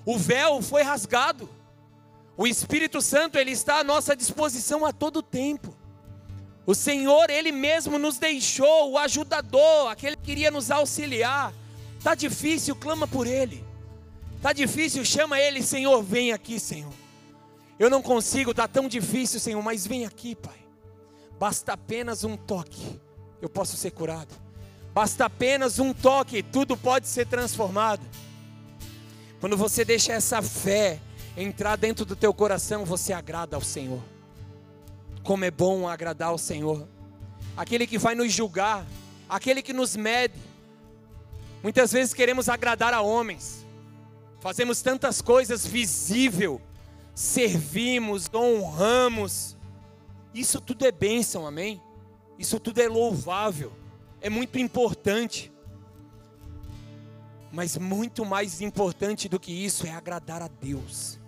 [0.05, 1.49] O véu foi rasgado.
[2.36, 5.76] O Espírito Santo, ele está à nossa disposição a todo tempo.
[6.66, 11.53] O Senhor, ele mesmo nos deixou o ajudador, aquele que queria nos auxiliar.
[12.03, 13.64] Tá difícil, clama por ele.
[14.40, 16.93] Tá difícil, chama ele, Senhor, vem aqui, Senhor.
[17.78, 20.59] Eu não consigo, está tão difícil, Senhor, mas vem aqui, Pai.
[21.38, 23.01] Basta apenas um toque,
[23.43, 24.32] eu posso ser curado.
[24.95, 28.03] Basta apenas um toque, tudo pode ser transformado.
[29.40, 31.01] Quando você deixa essa fé
[31.36, 34.01] entrar dentro do teu coração, você agrada ao Senhor.
[35.24, 36.88] como é bom agradar ao Senhor.
[37.57, 38.84] Aquele que vai nos julgar,
[39.28, 40.34] aquele que nos mede.
[41.62, 43.64] Muitas vezes queremos agradar a homens,
[44.40, 46.61] fazemos tantas coisas visível,
[47.14, 49.57] servimos, honramos.
[50.34, 51.80] Isso tudo é bênção, amém?
[52.43, 53.72] Isso tudo é louvável,
[54.20, 55.53] é muito importante.
[57.53, 61.20] Mas muito mais importante do que isso é agradar a Deus.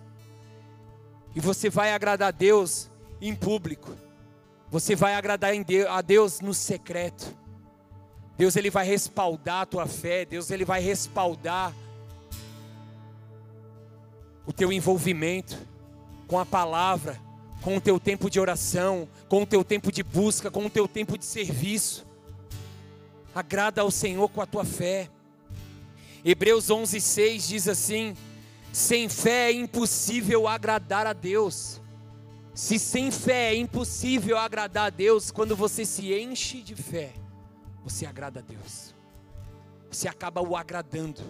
[1.33, 2.91] E você vai agradar a Deus
[3.21, 3.95] em público.
[4.69, 5.51] Você vai agradar
[5.89, 7.33] a Deus no secreto.
[8.37, 11.73] Deus ele vai respaldar a tua fé, Deus ele vai respaldar
[14.45, 15.57] o teu envolvimento
[16.27, 17.17] com a palavra,
[17.65, 20.87] com o teu tempo de oração, com o teu tempo de busca, com o teu
[20.87, 22.05] tempo de serviço.
[23.33, 25.09] Agrada ao Senhor com a tua fé.
[26.23, 28.15] Hebreus 11:6 diz assim:
[28.71, 31.81] sem fé é impossível agradar a Deus.
[32.53, 37.13] Se sem fé é impossível agradar a Deus, quando você se enche de fé,
[37.83, 38.93] você agrada a Deus.
[39.89, 41.21] Você acaba o agradando.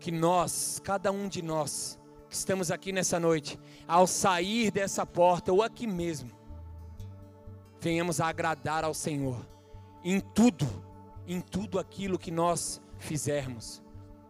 [0.00, 1.97] Que nós, cada um de nós,
[2.28, 6.30] que estamos aqui nessa noite, ao sair dessa porta ou aqui mesmo,
[7.80, 9.44] venhamos a agradar ao Senhor
[10.04, 10.66] em tudo,
[11.26, 13.82] em tudo aquilo que nós fizermos.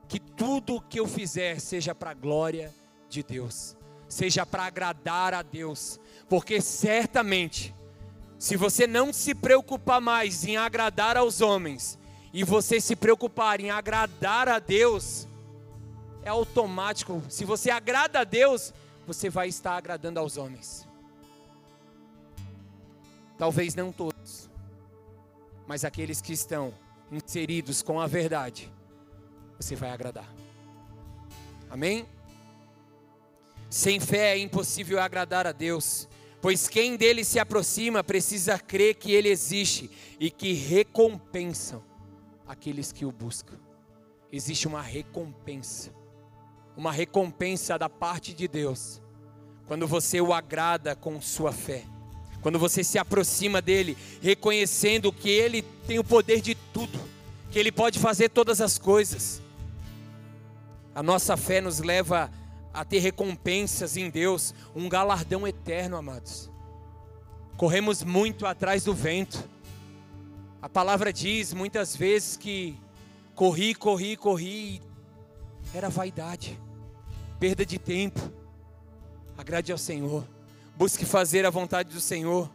[0.06, 2.74] Que tudo que eu fizer seja para a glória
[3.08, 3.76] de Deus,
[4.08, 7.74] seja para agradar a Deus, porque certamente,
[8.38, 11.98] se você não se preocupar mais em agradar aos homens,
[12.32, 15.26] e você se preocupar em agradar a Deus,
[16.28, 18.72] é automático, se você agrada a Deus,
[19.06, 20.86] você vai estar agradando aos homens.
[23.38, 24.50] Talvez não todos,
[25.66, 26.74] mas aqueles que estão
[27.10, 28.70] inseridos com a verdade
[29.58, 30.28] você vai agradar.
[31.68, 32.06] Amém?
[33.68, 36.08] Sem fé é impossível agradar a Deus,
[36.40, 41.82] pois quem dele se aproxima precisa crer que ele existe e que recompensam
[42.46, 43.58] aqueles que o buscam.
[44.30, 45.90] Existe uma recompensa,
[46.78, 49.02] uma recompensa da parte de Deus,
[49.66, 51.84] quando você o agrada com sua fé,
[52.40, 56.98] quando você se aproxima dele, reconhecendo que ele tem o poder de tudo,
[57.50, 59.42] que ele pode fazer todas as coisas
[60.98, 62.28] a nossa fé nos leva
[62.74, 66.50] a ter recompensas em Deus, um galardão eterno, amados.
[67.56, 69.48] Corremos muito atrás do vento.
[70.60, 72.76] A palavra diz muitas vezes que
[73.36, 74.82] corri, corri, corri,
[75.72, 76.58] era vaidade,
[77.38, 78.20] perda de tempo.
[79.36, 80.26] Agrade ao Senhor,
[80.76, 82.50] busque fazer a vontade do Senhor.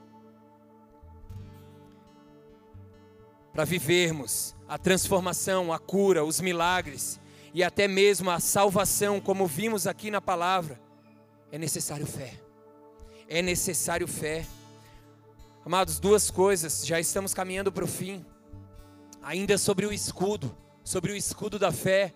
[3.54, 7.20] Para vivermos a transformação, a cura, os milagres,
[7.54, 10.82] e até mesmo a salvação, como vimos aqui na palavra,
[11.52, 12.34] é necessário fé.
[13.30, 14.46] É necessário fé.
[15.64, 18.26] Amados, duas coisas, já estamos caminhando para o fim.
[19.22, 20.54] Ainda sobre o escudo,
[20.84, 22.14] sobre o escudo da fé.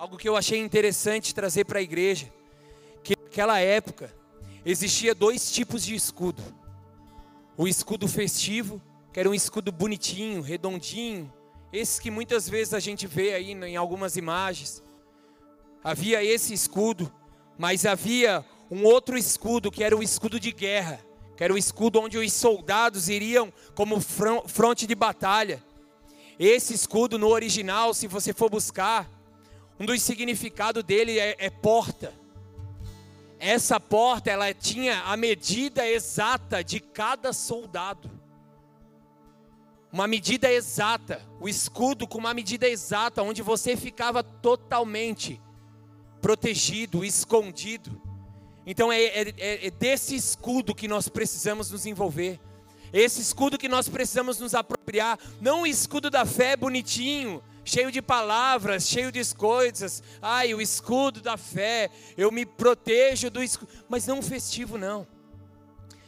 [0.00, 2.32] Algo que eu achei interessante trazer para a igreja,
[3.04, 4.10] que naquela época
[4.64, 6.42] existia dois tipos de escudo.
[7.54, 8.80] O escudo festivo,
[9.12, 11.30] que era um escudo bonitinho, redondinho,
[11.70, 14.82] esses que muitas vezes a gente vê aí em algumas imagens.
[15.84, 17.12] Havia esse escudo,
[17.58, 20.98] mas havia um outro escudo que era o escudo de guerra,
[21.36, 25.62] que era o escudo onde os soldados iriam como fronte de batalha.
[26.38, 29.19] Esse escudo no original, se você for buscar,
[29.80, 32.12] um dos significados dele é, é porta.
[33.38, 38.20] Essa porta, ela tinha a medida exata de cada soldado
[39.92, 45.40] uma medida exata, o escudo com uma medida exata, onde você ficava totalmente
[46.20, 48.00] protegido, escondido.
[48.64, 52.38] Então é, é, é, é, desse escudo que nós precisamos nos envolver.
[52.92, 58.02] Esse escudo que nós precisamos nos apropriar, não o escudo da fé bonitinho, cheio de
[58.02, 60.02] palavras, cheio de coisas.
[60.20, 65.06] Ai, o escudo da fé, eu me protejo do escudo, mas não o festivo não.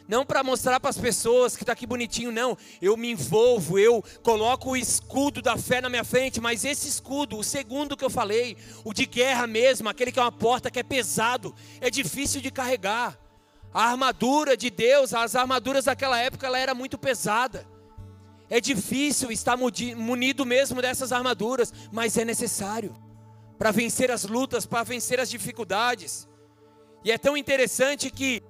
[0.09, 2.59] Não para mostrar para as pessoas que está aqui bonitinho, não.
[2.81, 7.39] Eu me envolvo, eu coloco o escudo da fé na minha frente, mas esse escudo,
[7.39, 10.81] o segundo que eu falei, o de guerra mesmo, aquele que é uma porta que
[10.81, 13.17] é pesado, é difícil de carregar.
[13.73, 17.65] A armadura de Deus, as armaduras daquela época, ela era muito pesada.
[18.53, 22.95] É difícil estar munido mesmo dessas armaduras, mas é necessário
[23.59, 26.29] para vencer as lutas, para vencer as dificuldades.
[27.03, 28.43] E é tão interessante que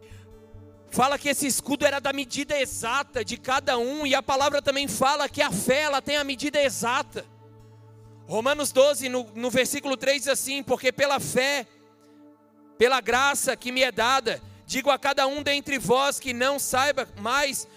[0.91, 4.89] fala que esse escudo era da medida exata de cada um, e a palavra também
[4.89, 7.25] fala que a fé ela tem a medida exata.
[8.27, 11.65] Romanos 12, no, no versículo 3 diz assim: Porque pela fé,
[12.77, 17.09] pela graça que me é dada, digo a cada um dentre vós que não saiba
[17.21, 17.69] mais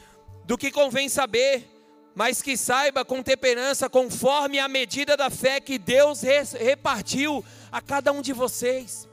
[0.43, 1.74] do que convém saber,
[2.15, 8.13] mas que saiba com temperança, conforme a medida da fé que Deus repartiu a cada
[8.13, 9.07] um de vocês.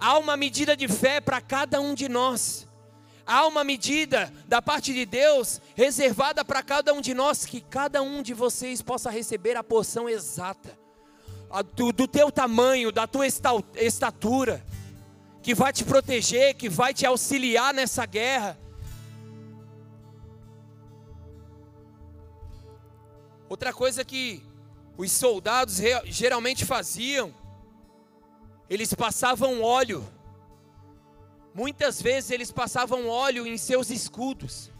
[0.00, 2.66] Há uma medida de fé para cada um de nós.
[3.24, 8.02] Há uma medida da parte de Deus reservada para cada um de nós, que cada
[8.02, 10.76] um de vocês possa receber a porção exata,
[11.76, 13.28] do, do teu tamanho, da tua
[13.76, 14.64] estatura,
[15.40, 18.58] que vai te proteger, que vai te auxiliar nessa guerra.
[23.52, 24.42] Outra coisa que
[24.96, 27.34] os soldados geralmente faziam,
[28.70, 30.02] eles passavam óleo
[31.54, 34.70] Muitas vezes eles passavam óleo em seus escudos.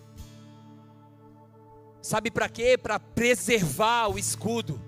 [2.01, 2.79] Sabe para quê?
[2.79, 4.81] Para preservar o escudo,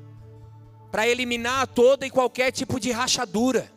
[0.91, 3.71] para eliminar toda e qualquer tipo de rachadura.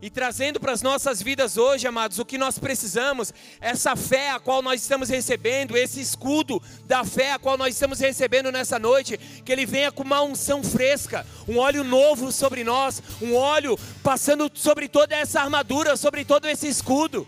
[0.00, 3.32] E trazendo para as nossas vidas hoje, amados, o que nós precisamos,
[3.62, 7.98] essa fé a qual nós estamos recebendo, esse escudo da fé a qual nós estamos
[7.98, 13.02] recebendo nessa noite, que ele venha com uma unção fresca, um óleo novo sobre nós,
[13.22, 17.26] um óleo passando sobre toda essa armadura, sobre todo esse escudo,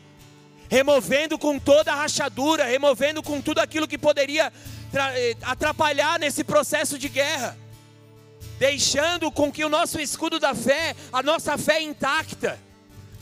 [0.69, 4.53] removendo com toda a rachadura, removendo com tudo aquilo que poderia
[4.93, 7.57] eh, atrapalhar nesse processo de guerra
[8.59, 12.59] deixando com que o nosso escudo da fé, a nossa fé intacta,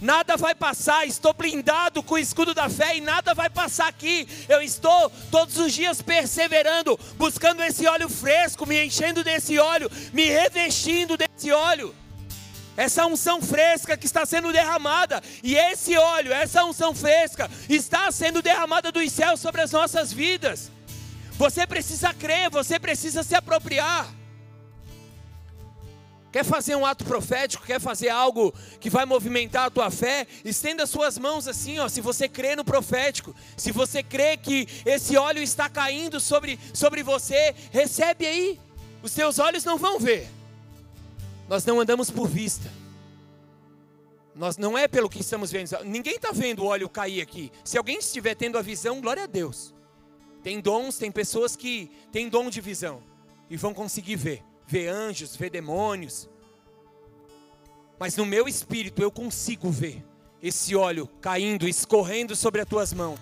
[0.01, 1.07] nada vai passar.
[1.07, 4.27] Estou blindado com o escudo da fé e nada vai passar aqui.
[4.49, 10.27] Eu estou todos os dias perseverando, buscando esse óleo fresco, me enchendo desse óleo, me
[10.27, 11.95] revestindo desse óleo.
[12.77, 18.43] Essa unção fresca que está sendo derramada, e esse óleo, essa unção fresca, está sendo
[18.43, 20.71] derramada dos céus sobre as nossas vidas.
[21.39, 24.07] Você precisa crer, você precisa se apropriar.
[26.37, 27.65] Quer fazer um ato profético?
[27.65, 30.27] Quer fazer algo que vai movimentar a tua fé?
[30.45, 31.89] Estenda as suas mãos assim, ó.
[31.89, 37.03] Se você crê no profético, se você crê que esse óleo está caindo sobre, sobre
[37.03, 38.61] você, recebe aí.
[39.03, 40.29] Os teus olhos não vão ver.
[41.49, 42.71] Nós não andamos por vista.
[44.35, 45.71] Nós não é pelo que estamos vendo.
[45.87, 47.51] Ninguém está vendo o óleo cair aqui.
[47.65, 49.75] Se alguém estiver tendo a visão, glória a Deus.
[50.43, 53.03] Tem dons, tem pessoas que têm dom de visão
[53.49, 56.29] e vão conseguir ver ver anjos, ver demônios.
[57.99, 60.05] Mas no meu espírito eu consigo ver
[60.43, 63.19] esse óleo caindo, escorrendo sobre as tuas mãos,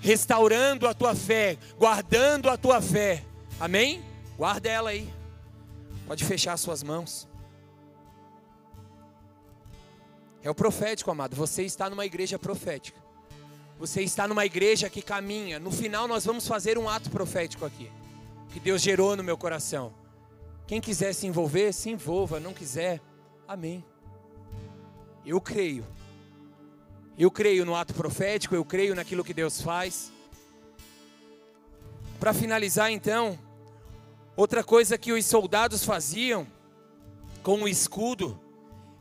[0.00, 3.24] restaurando a tua fé, guardando a tua fé.
[3.58, 4.02] Amém?
[4.36, 5.12] Guarda ela aí.
[6.06, 7.28] Pode fechar as suas mãos.
[10.42, 11.36] É o profético, amado.
[11.36, 12.98] Você está numa igreja profética.
[13.78, 15.58] Você está numa igreja que caminha.
[15.58, 17.90] No final, nós vamos fazer um ato profético aqui
[18.52, 19.92] que Deus gerou no meu coração.
[20.66, 22.40] Quem quiser se envolver, se envolva.
[22.40, 23.00] Não quiser,
[23.46, 23.84] amém.
[25.24, 25.86] Eu creio.
[27.18, 30.12] Eu creio no ato profético, eu creio naquilo que Deus faz.
[32.18, 33.38] Para finalizar, então,
[34.36, 36.46] outra coisa que os soldados faziam
[37.42, 38.40] com o escudo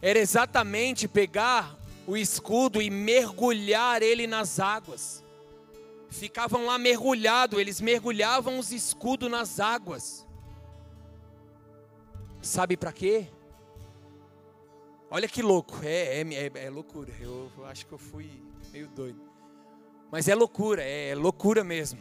[0.01, 1.77] era exatamente pegar
[2.07, 5.23] o escudo e mergulhar ele nas águas
[6.09, 10.27] ficavam lá mergulhados, eles mergulhavam os escudos nas águas.
[12.41, 13.27] Sabe para quê?
[15.11, 17.11] Olha que louco, é, é, é, é loucura.
[17.19, 18.29] Eu, acho que eu fui
[18.71, 19.19] meio doido.
[20.11, 21.99] Mas é loucura, é, é loucura mesmo.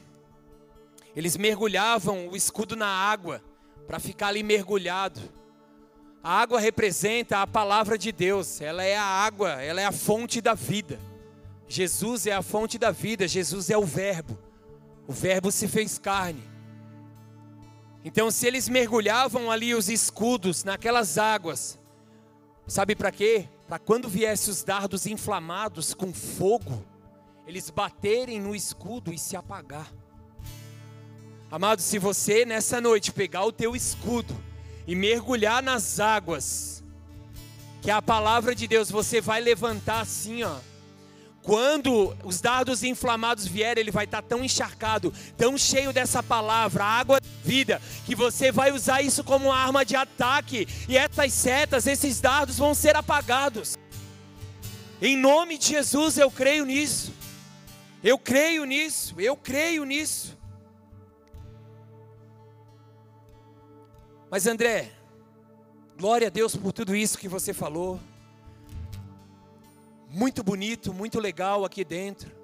[1.17, 3.43] Eles mergulhavam o escudo na água
[3.87, 5.21] para ficar ali mergulhado.
[6.23, 10.41] A água representa a palavra de Deus, ela é a água, ela é a fonte
[10.41, 10.99] da vida.
[11.69, 14.39] Jesus é a fonte da vida, Jesus é o Verbo.
[15.07, 16.43] O Verbo se fez carne.
[18.03, 21.79] Então, se eles mergulhavam ali os escudos naquelas águas,
[22.67, 23.47] sabe para quê?
[23.69, 26.83] Para quando viessem os dardos inflamados com fogo,
[27.47, 29.93] eles baterem no escudo e se apagar.
[31.51, 34.35] Amado, se você nessa noite pegar o teu escudo
[34.87, 36.83] e mergulhar nas águas,
[37.83, 40.57] que é a palavra de Deus, você vai levantar assim, ó
[41.49, 47.19] quando os dardos inflamados vierem, ele vai estar tão encharcado, tão cheio dessa palavra, água
[47.43, 52.21] vida, que você vai usar isso como uma arma de ataque, e essas setas, esses
[52.21, 53.79] dardos vão ser apagados.
[55.01, 57.15] Em nome de Jesus, eu creio nisso.
[58.05, 60.37] Eu creio nisso, eu creio nisso.
[64.31, 64.93] Mas André,
[65.97, 67.99] glória a Deus por tudo isso que você falou
[70.09, 72.35] muito bonito, muito legal aqui dentro.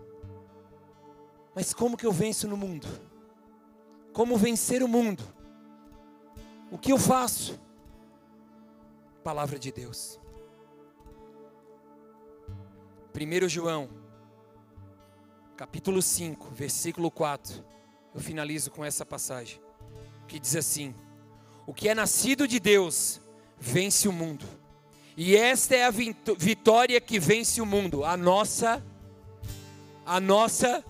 [1.55, 2.87] Mas como que eu venço no mundo?
[4.13, 5.23] Como vencer o mundo?
[6.71, 7.59] O que eu faço?
[9.23, 10.21] Palavra de Deus.
[13.15, 13.89] 1 João,
[15.57, 17.65] capítulo 5, versículo 4.
[18.13, 19.61] Eu finalizo com essa passagem,
[20.27, 20.95] que diz assim:
[21.65, 23.21] O que é nascido de Deus
[23.57, 24.45] vence o mundo.
[25.17, 28.83] E esta é a vitória que vence o mundo, a nossa
[30.05, 30.85] a nossa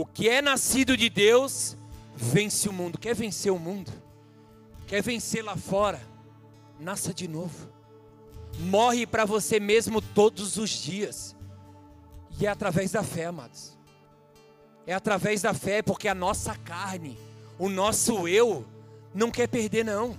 [0.00, 1.76] O que é nascido de Deus
[2.14, 2.98] vence o mundo.
[2.98, 3.90] Quer vencer o mundo?
[4.86, 6.00] Quer vencer lá fora?
[6.78, 7.68] Nasça de novo.
[8.60, 11.34] Morre para você mesmo todos os dias.
[12.38, 13.76] E é através da fé, amados.
[14.86, 17.18] É através da fé, porque a nossa carne,
[17.58, 18.64] o nosso eu,
[19.14, 20.16] não quer perder, não.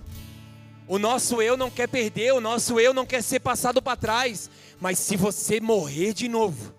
[0.86, 4.50] O nosso eu não quer perder, o nosso eu não quer ser passado para trás.
[4.80, 6.74] Mas se você morrer de novo,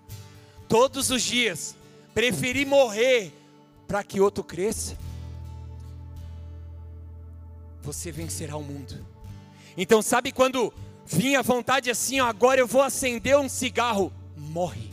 [0.68, 1.74] todos os dias,
[2.12, 3.32] preferir morrer
[3.86, 4.96] para que outro cresça,
[7.82, 9.04] você vencerá o mundo.
[9.76, 10.72] Então, sabe quando
[11.06, 14.12] vinha a vontade assim, ó, agora eu vou acender um cigarro?
[14.36, 14.90] Morre.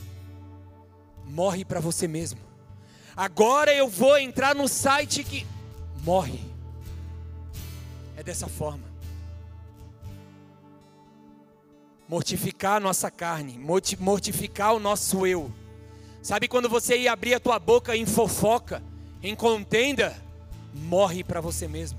[1.25, 2.39] Morre para você mesmo.
[3.15, 5.45] Agora eu vou entrar no site que
[6.03, 6.48] morre.
[8.19, 8.83] É dessa forma.
[12.05, 15.49] Mortificar a nossa carne, mortificar o nosso eu
[16.21, 18.83] Sabe quando você ia abrir a tua boca em fofoca,
[19.23, 20.21] em contenda,
[20.73, 21.97] morre para você mesmo.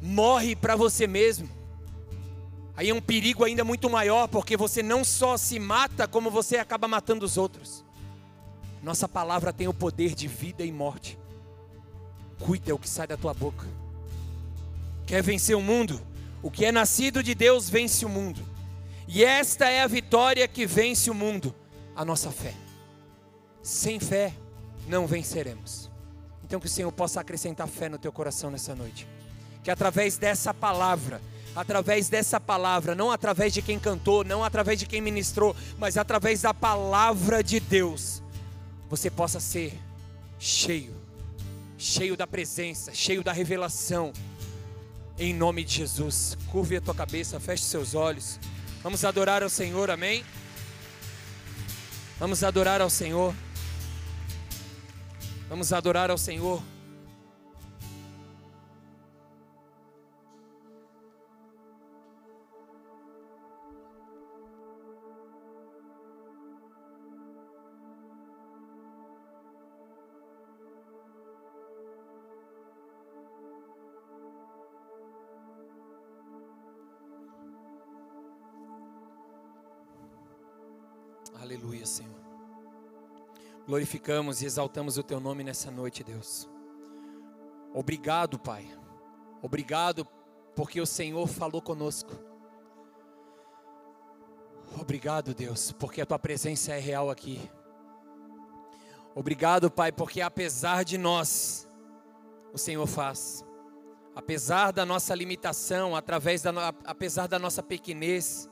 [0.00, 1.48] Morre para você mesmo.
[2.76, 6.58] Aí é um perigo ainda muito maior, porque você não só se mata, como você
[6.58, 7.84] acaba matando os outros.
[8.84, 11.18] Nossa palavra tem o poder de vida e morte.
[12.38, 13.66] Cuida o que sai da tua boca.
[15.06, 16.00] Quer vencer o mundo?
[16.42, 18.44] O que é nascido de Deus vence o mundo.
[19.08, 21.54] E esta é a vitória que vence o mundo,
[21.94, 22.52] a nossa fé.
[23.62, 24.34] Sem fé
[24.88, 25.88] não venceremos.
[26.44, 29.06] Então que o Senhor possa acrescentar fé no teu coração nessa noite.
[29.62, 31.20] Que através dessa palavra,
[31.54, 36.42] através dessa palavra, não através de quem cantou, não através de quem ministrou, mas através
[36.42, 38.22] da palavra de Deus,
[38.88, 39.76] você possa ser
[40.38, 40.94] cheio,
[41.78, 44.12] cheio da presença, cheio da revelação.
[45.18, 46.36] Em nome de Jesus.
[46.50, 48.38] Curve a tua cabeça, feche seus olhos.
[48.82, 50.22] Vamos adorar ao Senhor, amém?
[52.18, 53.34] Vamos adorar ao Senhor.
[55.48, 56.62] Vamos adorar ao Senhor.
[81.40, 82.14] Aleluia, Senhor.
[83.66, 86.48] Glorificamos e exaltamos o teu nome nessa noite, Deus.
[87.74, 88.66] Obrigado, Pai.
[89.42, 90.06] Obrigado
[90.54, 92.12] porque o Senhor falou conosco.
[94.80, 97.50] Obrigado, Deus, porque a tua presença é real aqui.
[99.14, 101.68] Obrigado, Pai, porque apesar de nós,
[102.52, 103.44] o Senhor faz.
[104.14, 108.48] Apesar da nossa limitação, através da, apesar da nossa pequenez,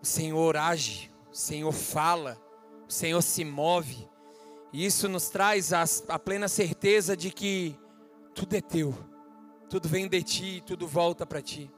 [0.00, 2.36] o Senhor age, o Senhor fala,
[2.88, 4.08] o Senhor se move.
[4.72, 7.78] E isso nos traz a, a plena certeza de que
[8.34, 8.94] tudo é teu,
[9.68, 11.70] tudo vem de ti, tudo volta para ti.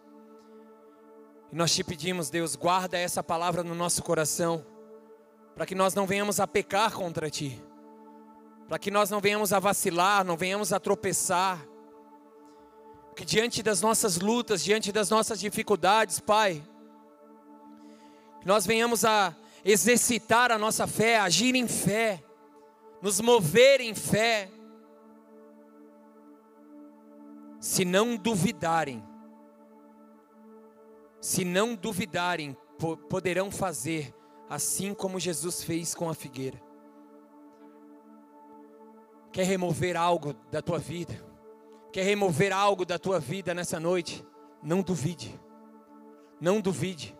[1.50, 4.64] E nós te pedimos, Deus, guarda essa palavra no nosso coração,
[5.54, 7.62] para que nós não venhamos a pecar contra ti,
[8.68, 11.62] para que nós não venhamos a vacilar, não venhamos a tropeçar,
[13.14, 16.62] que diante das nossas lutas, diante das nossas dificuldades, Pai,
[18.44, 22.22] nós venhamos a exercitar a nossa fé, agir em fé,
[23.00, 24.50] nos mover em fé,
[27.60, 29.02] se não duvidarem,
[31.20, 32.56] se não duvidarem,
[33.08, 34.12] poderão fazer
[34.50, 36.60] assim como Jesus fez com a figueira.
[39.32, 41.14] Quer remover algo da tua vida?
[41.92, 44.24] Quer remover algo da tua vida nessa noite?
[44.62, 45.40] Não duvide.
[46.40, 47.16] Não duvide.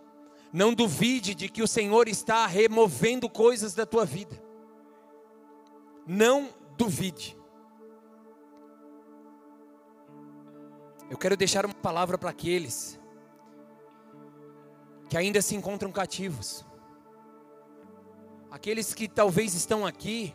[0.52, 4.40] Não duvide de que o Senhor está removendo coisas da tua vida.
[6.06, 7.36] Não duvide.
[11.08, 13.00] Eu quero deixar uma palavra para aqueles
[15.08, 16.64] que ainda se encontram cativos.
[18.50, 20.34] Aqueles que talvez estão aqui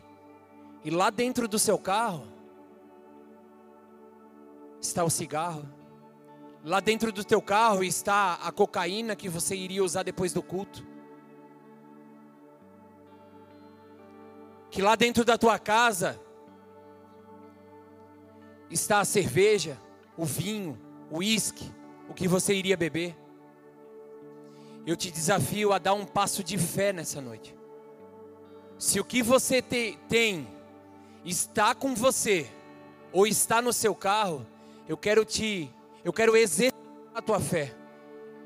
[0.84, 2.26] e lá dentro do seu carro
[4.80, 5.77] está o cigarro.
[6.64, 10.84] Lá dentro do teu carro está a cocaína que você iria usar depois do culto.
[14.70, 16.20] que lá dentro da tua casa
[18.70, 19.78] está a cerveja,
[20.16, 20.78] o vinho,
[21.10, 21.72] o uísque,
[22.08, 23.16] o que você iria beber.
[24.86, 27.54] Eu te desafio a dar um passo de fé nessa noite.
[28.78, 30.46] Se o que você te, tem
[31.24, 32.50] está com você
[33.12, 34.46] ou está no seu carro,
[34.86, 35.70] eu quero te,
[36.04, 36.78] eu quero exercitar
[37.14, 37.74] a tua fé.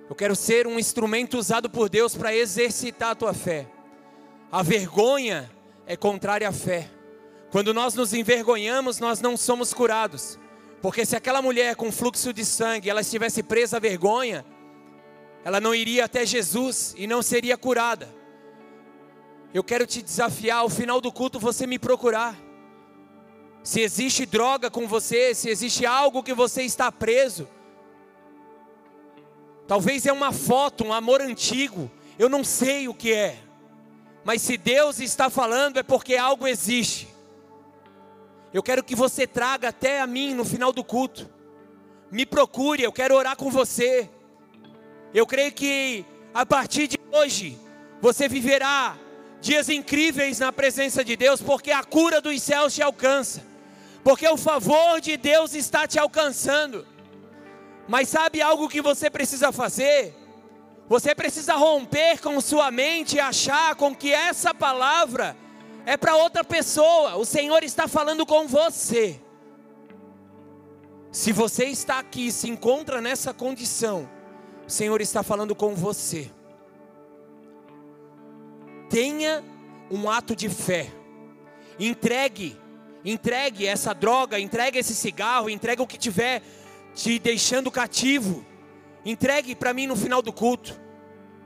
[0.09, 3.67] Eu quero ser um instrumento usado por Deus para exercitar a tua fé.
[4.51, 5.51] A vergonha
[5.87, 6.91] é contrária à fé.
[7.51, 10.39] Quando nós nos envergonhamos, nós não somos curados.
[10.81, 14.45] Porque se aquela mulher com fluxo de sangue, ela estivesse presa à vergonha,
[15.45, 18.09] ela não iria até Jesus e não seria curada.
[19.55, 22.37] Eu quero te desafiar, ao final do culto você me procurar.
[23.63, 27.49] Se existe droga com você, se existe algo que você está preso,
[29.69, 33.39] talvez é uma foto, um amor antigo, eu não sei o que é,
[34.25, 37.09] mas se Deus está falando é porque algo existe.
[38.53, 41.31] Eu quero que você traga até a mim no final do culto,
[42.11, 44.11] me procure, eu quero orar com você.
[45.15, 47.59] Eu creio que a partir de hoje
[48.01, 48.99] você viverá
[49.41, 53.52] dias incríveis na presença de Deus, porque a cura dos céus te alcança
[54.03, 56.87] porque o favor de Deus está te alcançando.
[57.87, 60.15] Mas sabe algo que você precisa fazer?
[60.89, 65.37] Você precisa romper com sua mente e achar com que essa palavra
[65.87, 67.17] é para outra pessoa.
[67.17, 69.21] O Senhor está falando com você.
[71.11, 74.09] Se você está aqui, se encontra nessa condição,
[74.67, 76.31] o Senhor está falando com você.
[78.89, 79.45] Tenha
[79.91, 80.91] um ato de fé.
[81.79, 82.59] Entregue
[83.05, 86.43] Entregue essa droga, entregue esse cigarro, entregue o que tiver
[86.95, 88.45] te deixando cativo.
[89.05, 90.81] Entregue para mim no final do culto.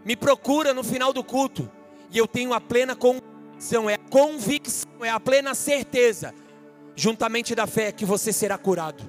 [0.05, 1.71] Me procura no final do culto.
[2.11, 6.33] E eu tenho a plena convicção, é a convicção, é a plena certeza,
[6.95, 9.03] juntamente da fé, que você será curado.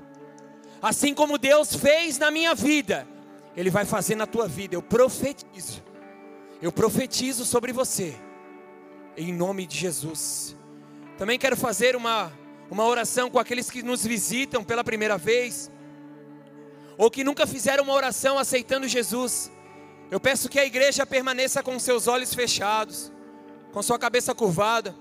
[0.81, 3.07] Assim como Deus fez na minha vida,
[3.55, 4.75] Ele vai fazer na tua vida.
[4.75, 5.83] Eu profetizo.
[6.61, 8.15] Eu profetizo sobre você.
[9.15, 10.56] Em nome de Jesus.
[11.17, 12.31] Também quero fazer uma,
[12.69, 15.71] uma oração com aqueles que nos visitam pela primeira vez,
[16.95, 19.51] ou que nunca fizeram uma oração aceitando Jesus.
[20.11, 23.11] Eu peço que a igreja permaneça com seus olhos fechados,
[23.73, 24.95] com sua cabeça curvada.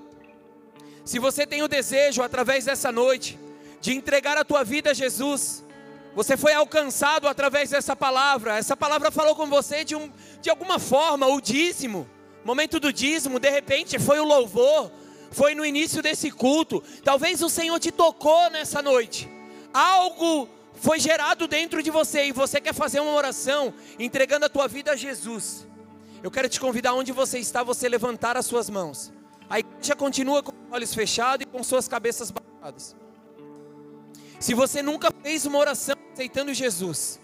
[1.05, 3.39] Se você tem o desejo, através dessa noite,
[3.81, 5.63] de entregar a tua vida a Jesus,
[6.15, 8.57] você foi alcançado através dessa palavra.
[8.57, 10.11] Essa palavra falou com você de, um,
[10.41, 12.09] de alguma forma, o dízimo.
[12.43, 14.91] Momento do dízimo, de repente foi o louvor,
[15.31, 16.83] foi no início desse culto.
[17.05, 19.29] Talvez o Senhor te tocou nessa noite.
[19.73, 24.69] Algo foi gerado dentro de você e você quer fazer uma oração entregando a tua
[24.69, 25.67] vida a Jesus.
[26.23, 29.13] Eu quero te convidar onde você está, você levantar as suas mãos.
[29.49, 32.97] A igreja continua com os olhos fechados e com suas cabeças baixadas.
[34.41, 37.21] Se você nunca fez uma oração aceitando Jesus,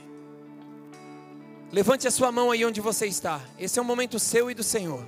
[1.71, 3.41] levante a sua mão aí onde você está.
[3.59, 5.07] Esse é o momento seu e do Senhor.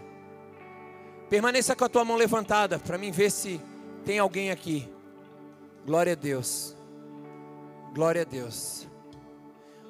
[1.35, 3.61] Permaneça com a tua mão levantada para mim ver se
[4.05, 4.89] tem alguém aqui.
[5.85, 6.77] Glória a Deus.
[7.93, 8.87] Glória a Deus.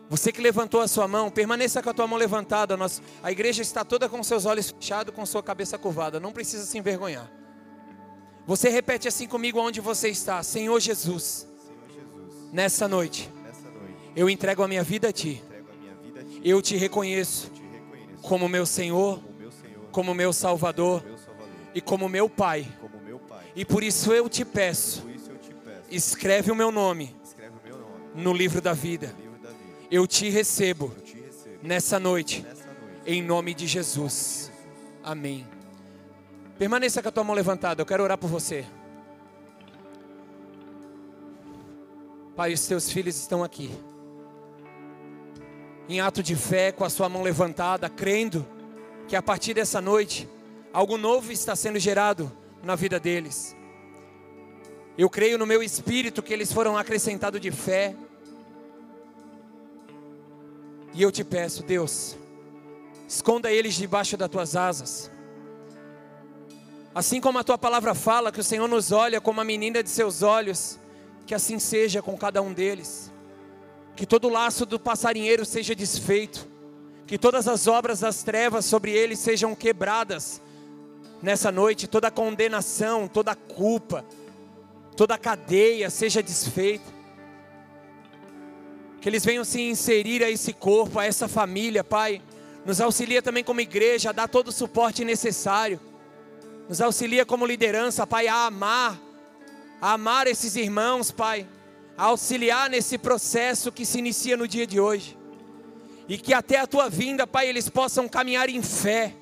[0.09, 2.79] Você que levantou a sua mão, permaneça com a tua mão levantada.
[2.79, 6.19] Nós, a igreja está toda com seus olhos fechados, com sua cabeça curvada.
[6.19, 7.31] Não precisa se envergonhar.
[8.47, 10.43] Você repete assim comigo onde você está.
[10.43, 11.47] Senhor Jesus.
[11.63, 15.45] Senhor Jesus nessa, noite, nessa noite, eu entrego a minha vida a Ti.
[16.43, 21.14] Eu te reconheço, eu te reconheço como meu Senhor, como meu, Senhor, como meu Salvador
[21.75, 22.67] e como meu Pai.
[22.81, 23.45] Como meu pai.
[23.57, 27.79] E por isso eu te peço, eu te peço escreve, o meu nome, o meu
[27.79, 29.15] nome no livro da vida.
[29.19, 29.89] Livro da vida.
[29.91, 34.45] Eu, te recebo, eu te recebo nessa, noite, nessa noite, em nome de Jesus.
[34.45, 34.53] Jesus.
[35.03, 35.47] Amém.
[36.59, 38.65] Permaneça com a tua mão levantada, eu quero orar por você.
[42.35, 43.71] Pai, os teus filhos estão aqui.
[45.89, 48.47] Em ato de fé, com a sua mão levantada, crendo
[49.07, 50.29] que a partir dessa noite
[50.75, 53.55] algo novo está sendo gerado na vida deles.
[54.99, 57.95] Eu creio no meu espírito que eles foram acrescentados de fé.
[60.93, 62.17] E eu te peço, Deus,
[63.09, 65.13] esconda eles debaixo das tuas asas.
[66.93, 69.89] Assim como a tua palavra fala que o Senhor nos olha como a menina de
[69.89, 70.81] seus olhos,
[71.25, 73.13] que assim seja com cada um deles.
[73.95, 76.49] Que todo laço do passarinheiro seja desfeito,
[77.07, 80.43] que todas as obras das trevas sobre eles sejam quebradas
[81.25, 84.05] nessa noite toda condenação, toda culpa,
[84.95, 86.93] toda cadeia seja desfeita.
[89.01, 92.21] Que eles venham se inserir a esse corpo, a essa família, Pai.
[92.65, 95.81] Nos auxilia também como igreja a dar todo o suporte necessário.
[96.69, 99.01] Nos auxilia como liderança, Pai, a amar,
[99.81, 101.47] a amar esses irmãos, Pai,
[101.97, 105.17] a auxiliar nesse processo que se inicia no dia de hoje.
[106.07, 109.15] E que até a tua vinda, Pai, eles possam caminhar em fé,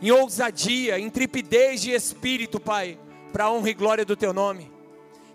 [0.00, 2.98] em ousadia, em tripidez de espírito, Pai,
[3.32, 4.70] para a honra e glória do teu nome.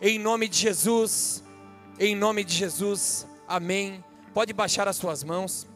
[0.02, 1.44] Em nome de Jesus,
[2.00, 4.04] em nome de Jesus, amém.
[4.34, 5.68] Pode baixar as suas mãos.